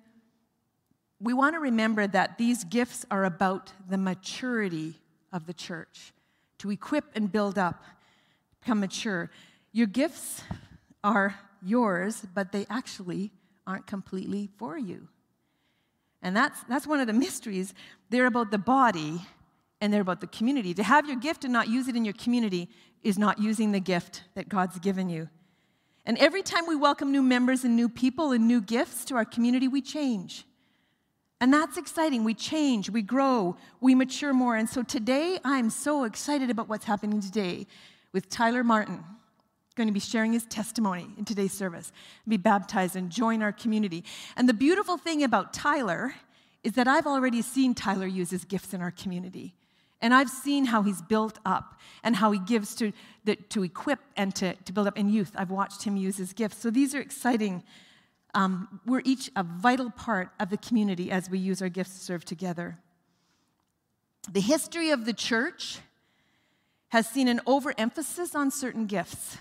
We 1.19 1.33
want 1.33 1.55
to 1.55 1.59
remember 1.59 2.05
that 2.07 2.37
these 2.37 2.63
gifts 2.63 3.05
are 3.09 3.25
about 3.25 3.73
the 3.89 3.97
maturity 3.97 4.95
of 5.33 5.47
the 5.47 5.53
church, 5.53 6.13
to 6.59 6.71
equip 6.71 7.05
and 7.15 7.31
build 7.31 7.57
up, 7.57 7.83
become 8.61 8.79
mature. 8.79 9.29
Your 9.71 9.87
gifts 9.87 10.43
are 11.03 11.35
yours, 11.61 12.23
but 12.33 12.51
they 12.51 12.65
actually 12.69 13.31
aren't 13.65 13.87
completely 13.87 14.49
for 14.57 14.77
you. 14.77 15.07
And 16.21 16.35
that's, 16.35 16.63
that's 16.63 16.87
one 16.87 16.99
of 16.99 17.07
the 17.07 17.13
mysteries. 17.13 17.73
They're 18.09 18.25
about 18.25 18.51
the 18.51 18.57
body 18.57 19.21
and 19.81 19.93
they're 19.93 20.01
about 20.01 20.21
the 20.21 20.27
community. 20.27 20.73
To 20.73 20.83
have 20.83 21.07
your 21.07 21.17
gift 21.17 21.43
and 21.43 21.53
not 21.53 21.67
use 21.67 21.87
it 21.87 21.95
in 21.95 22.05
your 22.05 22.15
community 22.15 22.69
is 23.03 23.17
not 23.17 23.39
using 23.39 23.71
the 23.71 23.79
gift 23.79 24.23
that 24.35 24.49
God's 24.49 24.79
given 24.79 25.09
you. 25.09 25.29
And 26.05 26.17
every 26.17 26.41
time 26.41 26.65
we 26.67 26.75
welcome 26.75 27.11
new 27.11 27.21
members 27.21 27.63
and 27.63 27.75
new 27.75 27.89
people 27.89 28.31
and 28.31 28.47
new 28.47 28.61
gifts 28.61 29.05
to 29.05 29.15
our 29.15 29.25
community, 29.25 29.67
we 29.67 29.81
change. 29.81 30.45
And 31.39 31.53
that's 31.53 31.77
exciting. 31.77 32.23
We 32.23 32.33
change, 32.33 32.89
we 32.89 33.01
grow, 33.03 33.57
we 33.79 33.93
mature 33.93 34.33
more. 34.33 34.55
And 34.55 34.67
so 34.67 34.81
today, 34.81 35.37
I'm 35.43 35.69
so 35.69 36.03
excited 36.03 36.49
about 36.49 36.67
what's 36.67 36.85
happening 36.85 37.21
today 37.21 37.67
with 38.11 38.29
Tyler 38.29 38.63
Martin 38.63 39.03
going 39.77 39.87
to 39.87 39.93
be 39.93 39.99
sharing 39.99 40.33
his 40.33 40.45
testimony 40.45 41.07
in 41.17 41.23
today's 41.23 41.53
service, 41.53 41.93
be 42.27 42.35
baptized 42.35 42.95
and 42.95 43.09
join 43.09 43.41
our 43.41 43.51
community. 43.51 44.03
And 44.35 44.49
the 44.49 44.53
beautiful 44.53 44.97
thing 44.97 45.23
about 45.23 45.53
Tyler 45.53 46.15
is 46.63 46.73
that 46.73 46.87
I've 46.87 47.07
already 47.07 47.41
seen 47.41 47.75
Tyler 47.75 48.07
use 48.07 48.31
his 48.31 48.43
gifts 48.43 48.73
in 48.73 48.81
our 48.81 48.91
community. 48.91 49.53
And 50.01 50.13
I've 50.13 50.29
seen 50.29 50.65
how 50.65 50.81
he's 50.81 51.01
built 51.01 51.39
up 51.45 51.79
and 52.03 52.15
how 52.15 52.31
he 52.31 52.39
gives 52.39 52.75
to, 52.75 52.91
the, 53.23 53.35
to 53.35 53.63
equip 53.63 53.99
and 54.15 54.35
to, 54.35 54.55
to 54.55 54.73
build 54.73 54.87
up 54.87 54.97
in 54.97 55.09
youth. 55.09 55.31
I've 55.35 55.51
watched 55.51 55.83
him 55.83 55.95
use 55.95 56.17
his 56.17 56.33
gifts. 56.33 56.57
So 56.57 56.69
these 56.69 56.93
are 56.93 56.99
exciting. 56.99 57.63
Um, 58.33 58.81
we're 58.85 59.01
each 59.03 59.31
a 59.35 59.43
vital 59.43 59.89
part 59.89 60.29
of 60.39 60.49
the 60.49 60.57
community 60.57 61.11
as 61.11 61.29
we 61.29 61.39
use 61.39 61.61
our 61.61 61.69
gifts 61.69 61.97
to 61.97 61.99
serve 61.99 62.25
together. 62.25 62.77
The 64.31 64.41
history 64.41 64.91
of 64.91 65.05
the 65.05 65.13
church 65.13 65.79
has 66.89 67.07
seen 67.07 67.27
an 67.27 67.41
overemphasis 67.45 68.35
on 68.35 68.51
certain 68.51 68.85
gifts. 68.85 69.37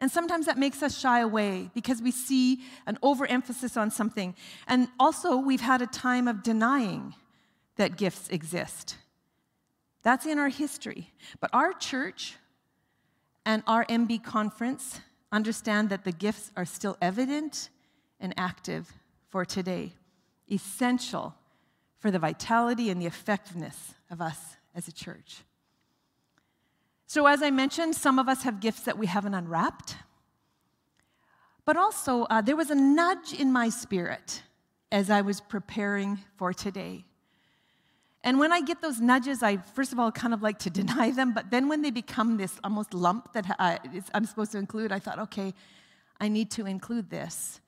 And 0.00 0.10
sometimes 0.10 0.46
that 0.46 0.58
makes 0.58 0.82
us 0.82 0.98
shy 0.98 1.20
away 1.20 1.70
because 1.74 2.02
we 2.02 2.10
see 2.10 2.60
an 2.86 2.98
overemphasis 3.02 3.76
on 3.76 3.90
something. 3.90 4.34
And 4.66 4.88
also, 4.98 5.36
we've 5.36 5.60
had 5.60 5.80
a 5.80 5.86
time 5.86 6.28
of 6.28 6.42
denying 6.42 7.14
that 7.76 7.96
gifts 7.96 8.28
exist. 8.28 8.96
That's 10.02 10.26
in 10.26 10.38
our 10.38 10.48
history. 10.48 11.10
But 11.40 11.50
our 11.52 11.72
church 11.72 12.36
and 13.46 13.62
our 13.66 13.84
MB 13.86 14.22
conference 14.24 15.00
understand 15.32 15.88
that 15.90 16.04
the 16.04 16.12
gifts 16.12 16.50
are 16.56 16.66
still 16.66 16.96
evident 17.00 17.70
and 18.24 18.34
active 18.36 18.92
for 19.28 19.44
today, 19.44 19.92
essential 20.50 21.34
for 21.98 22.10
the 22.10 22.18
vitality 22.18 22.90
and 22.90 23.00
the 23.00 23.06
effectiveness 23.06 23.94
of 24.10 24.20
us 24.20 24.56
as 24.74 24.88
a 24.88 24.92
church. 24.92 25.42
So, 27.06 27.26
as 27.26 27.42
I 27.42 27.50
mentioned, 27.50 27.94
some 27.94 28.18
of 28.18 28.28
us 28.28 28.42
have 28.42 28.58
gifts 28.60 28.80
that 28.82 28.98
we 28.98 29.06
haven't 29.06 29.34
unwrapped. 29.34 29.96
But 31.64 31.76
also, 31.76 32.22
uh, 32.24 32.40
there 32.40 32.56
was 32.56 32.70
a 32.70 32.74
nudge 32.74 33.32
in 33.32 33.52
my 33.52 33.68
spirit 33.68 34.42
as 34.90 35.10
I 35.10 35.20
was 35.20 35.40
preparing 35.40 36.18
for 36.36 36.52
today. 36.52 37.04
And 38.22 38.38
when 38.38 38.52
I 38.52 38.62
get 38.62 38.80
those 38.80 39.00
nudges, 39.00 39.42
I 39.42 39.58
first 39.58 39.92
of 39.92 39.98
all 39.98 40.10
kind 40.10 40.32
of 40.32 40.42
like 40.42 40.58
to 40.60 40.70
deny 40.80 41.10
them, 41.10 41.32
but 41.34 41.50
then 41.50 41.68
when 41.68 41.82
they 41.82 41.90
become 41.90 42.38
this 42.38 42.58
almost 42.64 42.94
lump 42.94 43.32
that 43.34 43.44
I, 43.58 43.78
I'm 44.14 44.24
supposed 44.24 44.52
to 44.52 44.58
include, 44.58 44.92
I 44.92 44.98
thought, 44.98 45.18
okay, 45.18 45.52
I 46.20 46.28
need 46.28 46.50
to 46.52 46.64
include 46.64 47.10
this. 47.10 47.60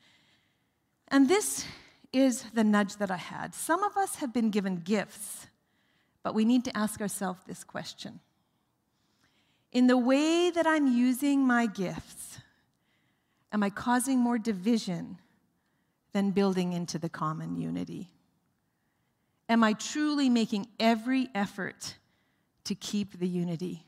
And 1.08 1.28
this 1.28 1.64
is 2.12 2.42
the 2.54 2.64
nudge 2.64 2.96
that 2.96 3.10
I 3.10 3.16
had. 3.16 3.54
Some 3.54 3.82
of 3.82 3.96
us 3.96 4.16
have 4.16 4.32
been 4.32 4.50
given 4.50 4.76
gifts, 4.76 5.46
but 6.22 6.34
we 6.34 6.44
need 6.44 6.64
to 6.64 6.76
ask 6.76 7.00
ourselves 7.00 7.40
this 7.46 7.64
question 7.64 8.20
In 9.72 9.86
the 9.86 9.98
way 9.98 10.50
that 10.50 10.66
I'm 10.66 10.86
using 10.86 11.46
my 11.46 11.66
gifts, 11.66 12.38
am 13.52 13.62
I 13.62 13.70
causing 13.70 14.18
more 14.18 14.38
division 14.38 15.18
than 16.12 16.30
building 16.30 16.72
into 16.72 16.98
the 16.98 17.08
common 17.08 17.56
unity? 17.56 18.10
Am 19.48 19.62
I 19.62 19.74
truly 19.74 20.28
making 20.28 20.66
every 20.80 21.28
effort 21.34 21.94
to 22.64 22.74
keep 22.74 23.18
the 23.18 23.28
unity? 23.28 23.84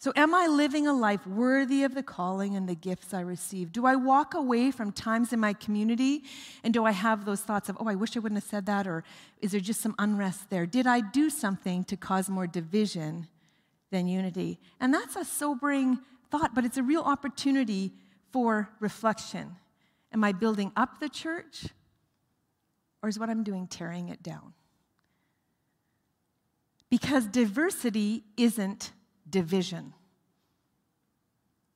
So, 0.00 0.14
am 0.16 0.34
I 0.34 0.46
living 0.46 0.86
a 0.86 0.94
life 0.94 1.26
worthy 1.26 1.84
of 1.84 1.94
the 1.94 2.02
calling 2.02 2.56
and 2.56 2.66
the 2.66 2.74
gifts 2.74 3.12
I 3.12 3.20
receive? 3.20 3.70
Do 3.70 3.84
I 3.84 3.96
walk 3.96 4.32
away 4.32 4.70
from 4.70 4.92
times 4.92 5.34
in 5.34 5.40
my 5.40 5.52
community 5.52 6.22
and 6.64 6.72
do 6.72 6.86
I 6.86 6.92
have 6.92 7.26
those 7.26 7.42
thoughts 7.42 7.68
of, 7.68 7.76
oh, 7.78 7.86
I 7.86 7.96
wish 7.96 8.16
I 8.16 8.20
wouldn't 8.20 8.40
have 8.40 8.48
said 8.48 8.64
that, 8.64 8.86
or 8.86 9.04
is 9.42 9.52
there 9.52 9.60
just 9.60 9.82
some 9.82 9.94
unrest 9.98 10.48
there? 10.48 10.64
Did 10.64 10.86
I 10.86 11.02
do 11.02 11.28
something 11.28 11.84
to 11.84 11.98
cause 11.98 12.30
more 12.30 12.46
division 12.46 13.28
than 13.90 14.08
unity? 14.08 14.58
And 14.80 14.94
that's 14.94 15.16
a 15.16 15.24
sobering 15.24 15.98
thought, 16.30 16.54
but 16.54 16.64
it's 16.64 16.78
a 16.78 16.82
real 16.82 17.02
opportunity 17.02 17.92
for 18.32 18.70
reflection. 18.80 19.54
Am 20.14 20.24
I 20.24 20.32
building 20.32 20.72
up 20.78 20.98
the 20.98 21.10
church 21.10 21.66
or 23.02 23.10
is 23.10 23.18
what 23.18 23.28
I'm 23.28 23.44
doing 23.44 23.66
tearing 23.66 24.08
it 24.08 24.22
down? 24.22 24.54
Because 26.88 27.26
diversity 27.26 28.24
isn't 28.38 28.92
division. 29.30 29.94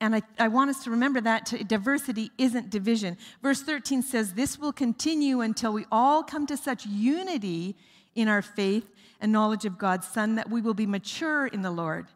And 0.01 0.17
I, 0.17 0.23
I, 0.39 0.49
want 0.49 0.71
us 0.71 0.85
to 0.85 0.91
remember 0.91 1.21
that 1.21 1.47
to, 1.47 1.65
diversity 1.65 2.31
isn't 2.37 2.69
division. 2.69 3.17
Verse 3.43 3.63
13 3.63 4.03
says, 4.03 4.35
This 4.35 4.59
will 4.59 4.73
continue 4.73 5.41
until 5.41 5.73
we 5.73 5.87
all 5.91 6.23
come 6.23 6.47
to 6.47 6.57
such 6.57 6.85
unity 6.85 7.77
in 8.15 8.29
our 8.29 8.43
faith 8.43 8.87
and 9.21 9.33
knowledge 9.33 9.65
of 9.65 9.79
God's 9.79 10.07
Son 10.07 10.35
that 10.35 10.51
we 10.51 10.61
will 10.61 10.75
be 10.75 10.87
mature 10.87 11.47
in 11.47 11.63
the 11.63 11.71
Lord, 11.71 12.09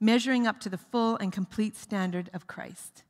measuring 0.00 0.46
up 0.46 0.58
to 0.60 0.68
the 0.68 0.78
full 0.78 1.16
and 1.18 1.32
complete 1.32 1.76
standard 1.76 2.30
of 2.34 2.46
Christ. 2.46 3.04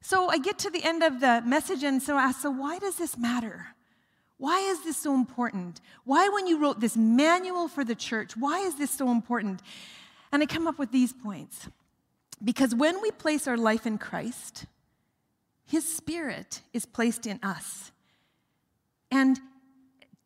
So 0.00 0.28
I 0.28 0.38
get 0.38 0.58
to 0.60 0.70
the 0.70 0.84
end 0.84 1.02
of 1.02 1.20
the 1.20 1.42
message, 1.44 1.82
and 1.82 2.00
so 2.00 2.16
I 2.16 2.24
ask, 2.24 2.40
so 2.40 2.50
why 2.50 2.78
does 2.78 2.96
this 2.96 3.18
matter? 3.18 3.66
Why 4.38 4.60
is 4.60 4.84
this 4.84 4.96
so 4.96 5.14
important? 5.14 5.80
Why, 6.04 6.28
when 6.28 6.46
you 6.46 6.60
wrote 6.60 6.80
this 6.80 6.96
manual 6.96 7.68
for 7.68 7.84
the 7.84 7.94
church, 7.94 8.36
why 8.36 8.60
is 8.60 8.76
this 8.76 8.90
so 8.90 9.10
important? 9.10 9.62
And 10.30 10.42
I 10.42 10.46
come 10.46 10.66
up 10.66 10.78
with 10.78 10.92
these 10.92 11.12
points. 11.12 11.68
Because 12.44 12.74
when 12.74 13.00
we 13.00 13.10
place 13.10 13.46
our 13.46 13.56
life 13.56 13.86
in 13.86 13.96
Christ, 13.96 14.66
His 15.64 15.90
Spirit 15.90 16.60
is 16.74 16.84
placed 16.84 17.26
in 17.26 17.40
us. 17.42 17.92
And 19.10 19.40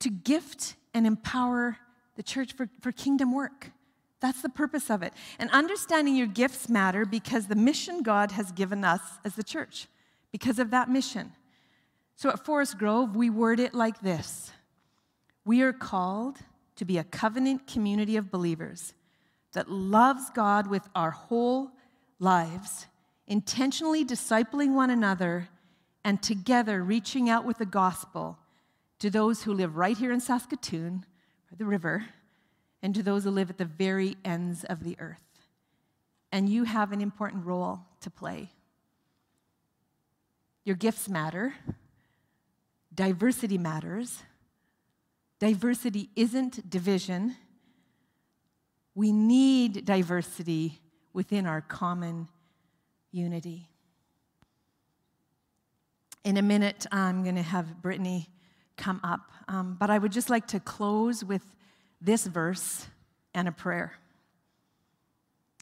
to 0.00 0.10
gift 0.10 0.74
and 0.92 1.06
empower 1.06 1.76
the 2.16 2.22
church 2.22 2.54
for, 2.54 2.68
for 2.80 2.90
kingdom 2.90 3.32
work. 3.32 3.70
That's 4.20 4.42
the 4.42 4.48
purpose 4.48 4.90
of 4.90 5.02
it. 5.02 5.14
And 5.38 5.50
understanding 5.50 6.16
your 6.16 6.26
gifts 6.26 6.68
matter 6.68 7.06
because 7.06 7.46
the 7.46 7.54
mission 7.54 8.02
God 8.02 8.32
has 8.32 8.52
given 8.52 8.84
us 8.84 9.00
as 9.24 9.34
the 9.36 9.42
church, 9.42 9.86
because 10.32 10.58
of 10.58 10.70
that 10.70 10.90
mission. 10.90 11.32
So 12.20 12.28
at 12.28 12.44
Forest 12.44 12.76
Grove, 12.76 13.16
we 13.16 13.30
word 13.30 13.60
it 13.60 13.72
like 13.72 14.02
this 14.02 14.52
We 15.46 15.62
are 15.62 15.72
called 15.72 16.36
to 16.76 16.84
be 16.84 16.98
a 16.98 17.04
covenant 17.04 17.66
community 17.66 18.18
of 18.18 18.30
believers 18.30 18.92
that 19.54 19.70
loves 19.70 20.28
God 20.34 20.66
with 20.66 20.86
our 20.94 21.12
whole 21.12 21.70
lives, 22.18 22.88
intentionally 23.26 24.04
discipling 24.04 24.74
one 24.74 24.90
another, 24.90 25.48
and 26.04 26.22
together 26.22 26.84
reaching 26.84 27.30
out 27.30 27.46
with 27.46 27.56
the 27.56 27.64
gospel 27.64 28.36
to 28.98 29.08
those 29.08 29.44
who 29.44 29.54
live 29.54 29.78
right 29.78 29.96
here 29.96 30.12
in 30.12 30.20
Saskatoon, 30.20 31.06
or 31.50 31.56
the 31.56 31.64
river, 31.64 32.04
and 32.82 32.94
to 32.94 33.02
those 33.02 33.24
who 33.24 33.30
live 33.30 33.48
at 33.48 33.56
the 33.56 33.64
very 33.64 34.18
ends 34.26 34.64
of 34.64 34.84
the 34.84 34.94
earth. 35.00 35.24
And 36.30 36.50
you 36.50 36.64
have 36.64 36.92
an 36.92 37.00
important 37.00 37.46
role 37.46 37.80
to 38.02 38.10
play. 38.10 38.50
Your 40.66 40.76
gifts 40.76 41.08
matter, 41.08 41.54
diversity 42.94 43.58
matters. 43.58 44.22
Diversity 45.38 46.10
isn't 46.16 46.68
division. 46.68 47.36
We 48.94 49.12
need 49.12 49.84
diversity 49.84 50.80
within 51.12 51.46
our 51.46 51.60
common 51.60 52.28
unity. 53.12 53.66
in 56.22 56.36
a 56.36 56.42
minute, 56.42 56.86
I'm 56.92 57.22
going 57.22 57.36
to 57.36 57.42
have 57.42 57.80
Brittany 57.80 58.28
come 58.76 59.00
up. 59.02 59.30
Um, 59.48 59.76
but 59.78 59.90
I 59.90 59.98
would 59.98 60.12
just 60.12 60.30
like 60.30 60.46
to 60.48 60.60
close 60.60 61.24
with 61.24 61.42
this 62.00 62.26
verse 62.26 62.86
and 63.34 63.48
a 63.48 63.52
prayer. 63.52 63.94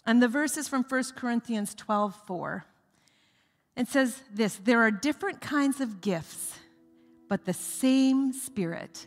And 0.07 0.23
the 0.23 0.29
verse 0.29 0.57
is 0.57 0.69
from 0.69 0.85
1 0.85 1.05
Corinthians 1.17 1.75
12 1.75 2.15
4. 2.27 2.65
It 3.77 3.89
says 3.89 4.23
this 4.33 4.57
There 4.57 4.81
are 4.83 4.91
different 4.91 5.41
kinds 5.41 5.81
of 5.81 6.01
gifts, 6.01 6.59
but 7.29 7.45
the 7.45 7.53
same 7.53 8.33
Spirit 8.33 9.07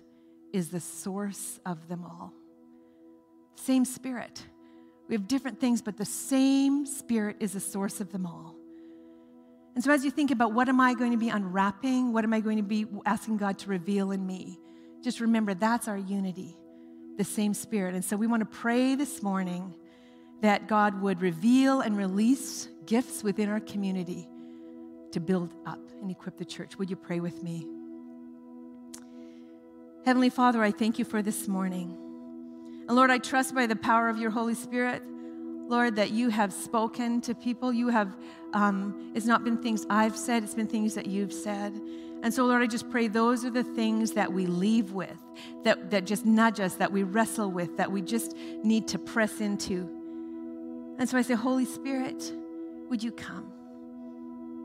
is 0.54 0.70
the 0.70 0.80
source 0.80 1.60
of 1.66 1.88
them 1.88 2.04
all. 2.06 2.34
Same 3.56 3.86
Spirit. 3.86 4.44
We 5.08 5.16
have 5.16 5.28
different 5.28 5.60
things, 5.60 5.82
but 5.82 5.98
the 5.98 6.06
same 6.06 6.86
Spirit 6.86 7.38
is 7.40 7.54
the 7.54 7.60
source 7.60 8.00
of 8.00 8.12
them 8.12 8.26
all. 8.26 8.56
And 9.76 9.84
so, 9.84 9.92
as 9.92 10.04
you 10.04 10.12
think 10.12 10.32
about 10.32 10.54
what 10.54 10.70
am 10.70 10.80
I 10.80 10.94
going 10.94 11.12
to 11.12 11.18
be 11.18 11.30
unwrapping, 11.30 12.14
what 12.14 12.24
am 12.24 12.34
I 12.34 12.42
going 12.42 12.58
to 12.58 12.64
be 12.64 12.86
asking 13.06 13.38
God 13.38 13.58
to 13.60 13.70
reveal 13.70 14.12
in 14.12 14.26
me, 14.26 14.60
just 15.04 15.20
remember 15.20 15.54
that's 15.54 15.88
our 15.88 15.98
unity, 15.98 16.58
the 17.18 17.24
same 17.24 17.54
Spirit. 17.54 17.96
And 17.96 18.04
so, 18.04 18.18
we 18.18 18.28
want 18.28 18.42
to 18.42 18.58
pray 18.58 18.96
this 18.96 19.24
morning 19.24 19.74
that 20.42 20.68
God 20.68 21.02
would 21.02 21.22
reveal 21.22 21.82
and 21.82 21.96
release 21.96 22.68
gifts 22.86 23.24
within 23.24 23.48
our 23.48 23.60
community 23.60 24.28
to 25.12 25.20
build 25.20 25.54
up 25.66 25.80
and 26.02 26.10
equip 26.10 26.38
the 26.38 26.46
church. 26.46 26.78
Would 26.78 26.90
you 26.90 26.96
pray 26.96 27.20
with 27.20 27.44
me? 27.44 27.68
Heavenly 30.06 30.30
Father, 30.30 30.64
I 30.64 30.72
thank 30.72 31.00
you 31.00 31.06
for 31.06 31.22
this 31.22 31.48
morning. 31.48 31.98
And 32.88 32.96
Lord, 32.96 33.12
I 33.12 33.20
trust 33.20 33.54
by 33.54 33.68
the 33.68 33.76
power 33.76 34.10
of 34.10 34.18
your 34.18 34.32
Holy 34.32 34.56
Spirit 34.56 35.04
Lord, 35.72 35.96
that 35.96 36.12
you 36.12 36.28
have 36.28 36.52
spoken 36.52 37.22
to 37.22 37.34
people. 37.34 37.72
You 37.72 37.88
have, 37.88 38.18
um, 38.54 39.14
it's 39.16 39.26
not 39.26 39.46
been 39.46 39.58
things 39.58 39.86
I've 39.90 40.18
said, 40.18 40.44
it's 40.44 40.54
been 40.54 40.68
things 40.68 40.96
that 40.96 41.06
you've 41.06 41.32
said. 41.32 41.74
And 42.24 42.34
so, 42.34 42.46
Lord, 42.46 42.62
I 42.62 42.68
just 42.68 42.90
pray 42.90 43.08
those 43.08 43.46
are 43.46 43.50
the 43.50 43.64
things 43.64 44.12
that 44.12 44.34
we 44.34 44.46
leave 44.48 44.92
with, 44.92 45.18
that, 45.64 45.90
that 45.92 46.06
just 46.06 46.26
nudge 46.26 46.60
us, 46.60 46.76
that 46.76 46.92
we 46.92 47.04
wrestle 47.04 47.50
with, 47.50 47.78
that 47.78 47.90
we 47.90 48.02
just 48.02 48.36
need 48.64 48.90
to 48.90 49.00
press 49.00 49.40
into. 49.40 49.90
And 51.00 51.10
so 51.10 51.18
I 51.18 51.22
say, 51.22 51.36
Holy 51.36 51.66
Spirit, 51.66 52.34
would 52.90 53.02
you 53.02 53.14
come? 53.14 53.50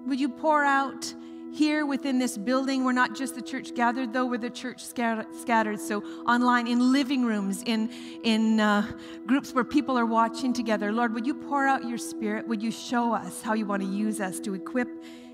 Would 0.08 0.18
you 0.18 0.28
pour 0.28 0.64
out 0.64 1.14
here 1.52 1.86
within 1.86 2.18
this 2.18 2.36
building. 2.36 2.84
We're 2.84 2.92
not 2.92 3.14
just 3.14 3.34
the 3.34 3.42
church 3.42 3.74
gathered, 3.74 4.12
though, 4.12 4.26
we're 4.26 4.38
the 4.38 4.50
church 4.50 4.84
scattered. 4.84 5.80
So, 5.80 6.02
online, 6.26 6.66
in 6.66 6.92
living 6.92 7.24
rooms, 7.24 7.62
in, 7.64 7.90
in 8.22 8.60
uh, 8.60 8.90
groups 9.26 9.54
where 9.54 9.64
people 9.64 9.98
are 9.98 10.06
watching 10.06 10.52
together. 10.52 10.92
Lord, 10.92 11.14
would 11.14 11.26
you 11.26 11.34
pour 11.34 11.66
out 11.66 11.88
your 11.88 11.98
spirit? 11.98 12.46
Would 12.48 12.62
you 12.62 12.70
show 12.70 13.12
us 13.12 13.42
how 13.42 13.54
you 13.54 13.66
want 13.66 13.82
to 13.82 13.88
use 13.88 14.20
us 14.20 14.38
to 14.40 14.54
equip 14.54 14.88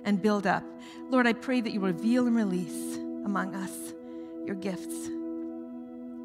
and 0.05 0.21
build 0.21 0.47
up? 0.47 0.65
Lord, 1.11 1.27
I 1.27 1.33
pray 1.33 1.61
that 1.61 1.73
you 1.73 1.81
reveal 1.81 2.27
and 2.27 2.37
release 2.37 2.97
among 3.25 3.55
us 3.55 3.95
your 4.47 4.57
gifts. 4.57 5.07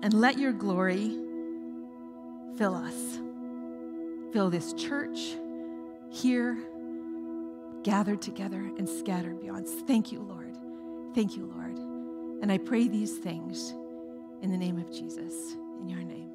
And 0.02 0.13
let 0.13 0.38
your 0.38 0.54
glory 0.54 1.17
fill 2.58 2.76
us. 2.76 3.19
Fill 4.32 4.50
this 4.50 4.73
church 4.73 5.36
here 6.10 6.58
gathered 7.88 8.21
together 8.21 8.60
and 8.78 8.88
scattered 8.88 9.39
beyond. 9.39 9.65
Thank 9.88 10.12
you, 10.12 10.19
Lord. 10.19 10.58
Thank 11.15 11.38
you, 11.38 11.45
Lord. 11.45 11.78
And 12.41 12.52
I 12.52 12.58
pray 12.58 12.89
these 12.89 13.17
things 13.19 13.73
in 14.41 14.52
the 14.52 14.58
name 14.58 14.78
of 14.78 14.91
Jesus, 14.91 15.54
in 15.80 15.88
your 15.88 16.04
name. 16.04 16.27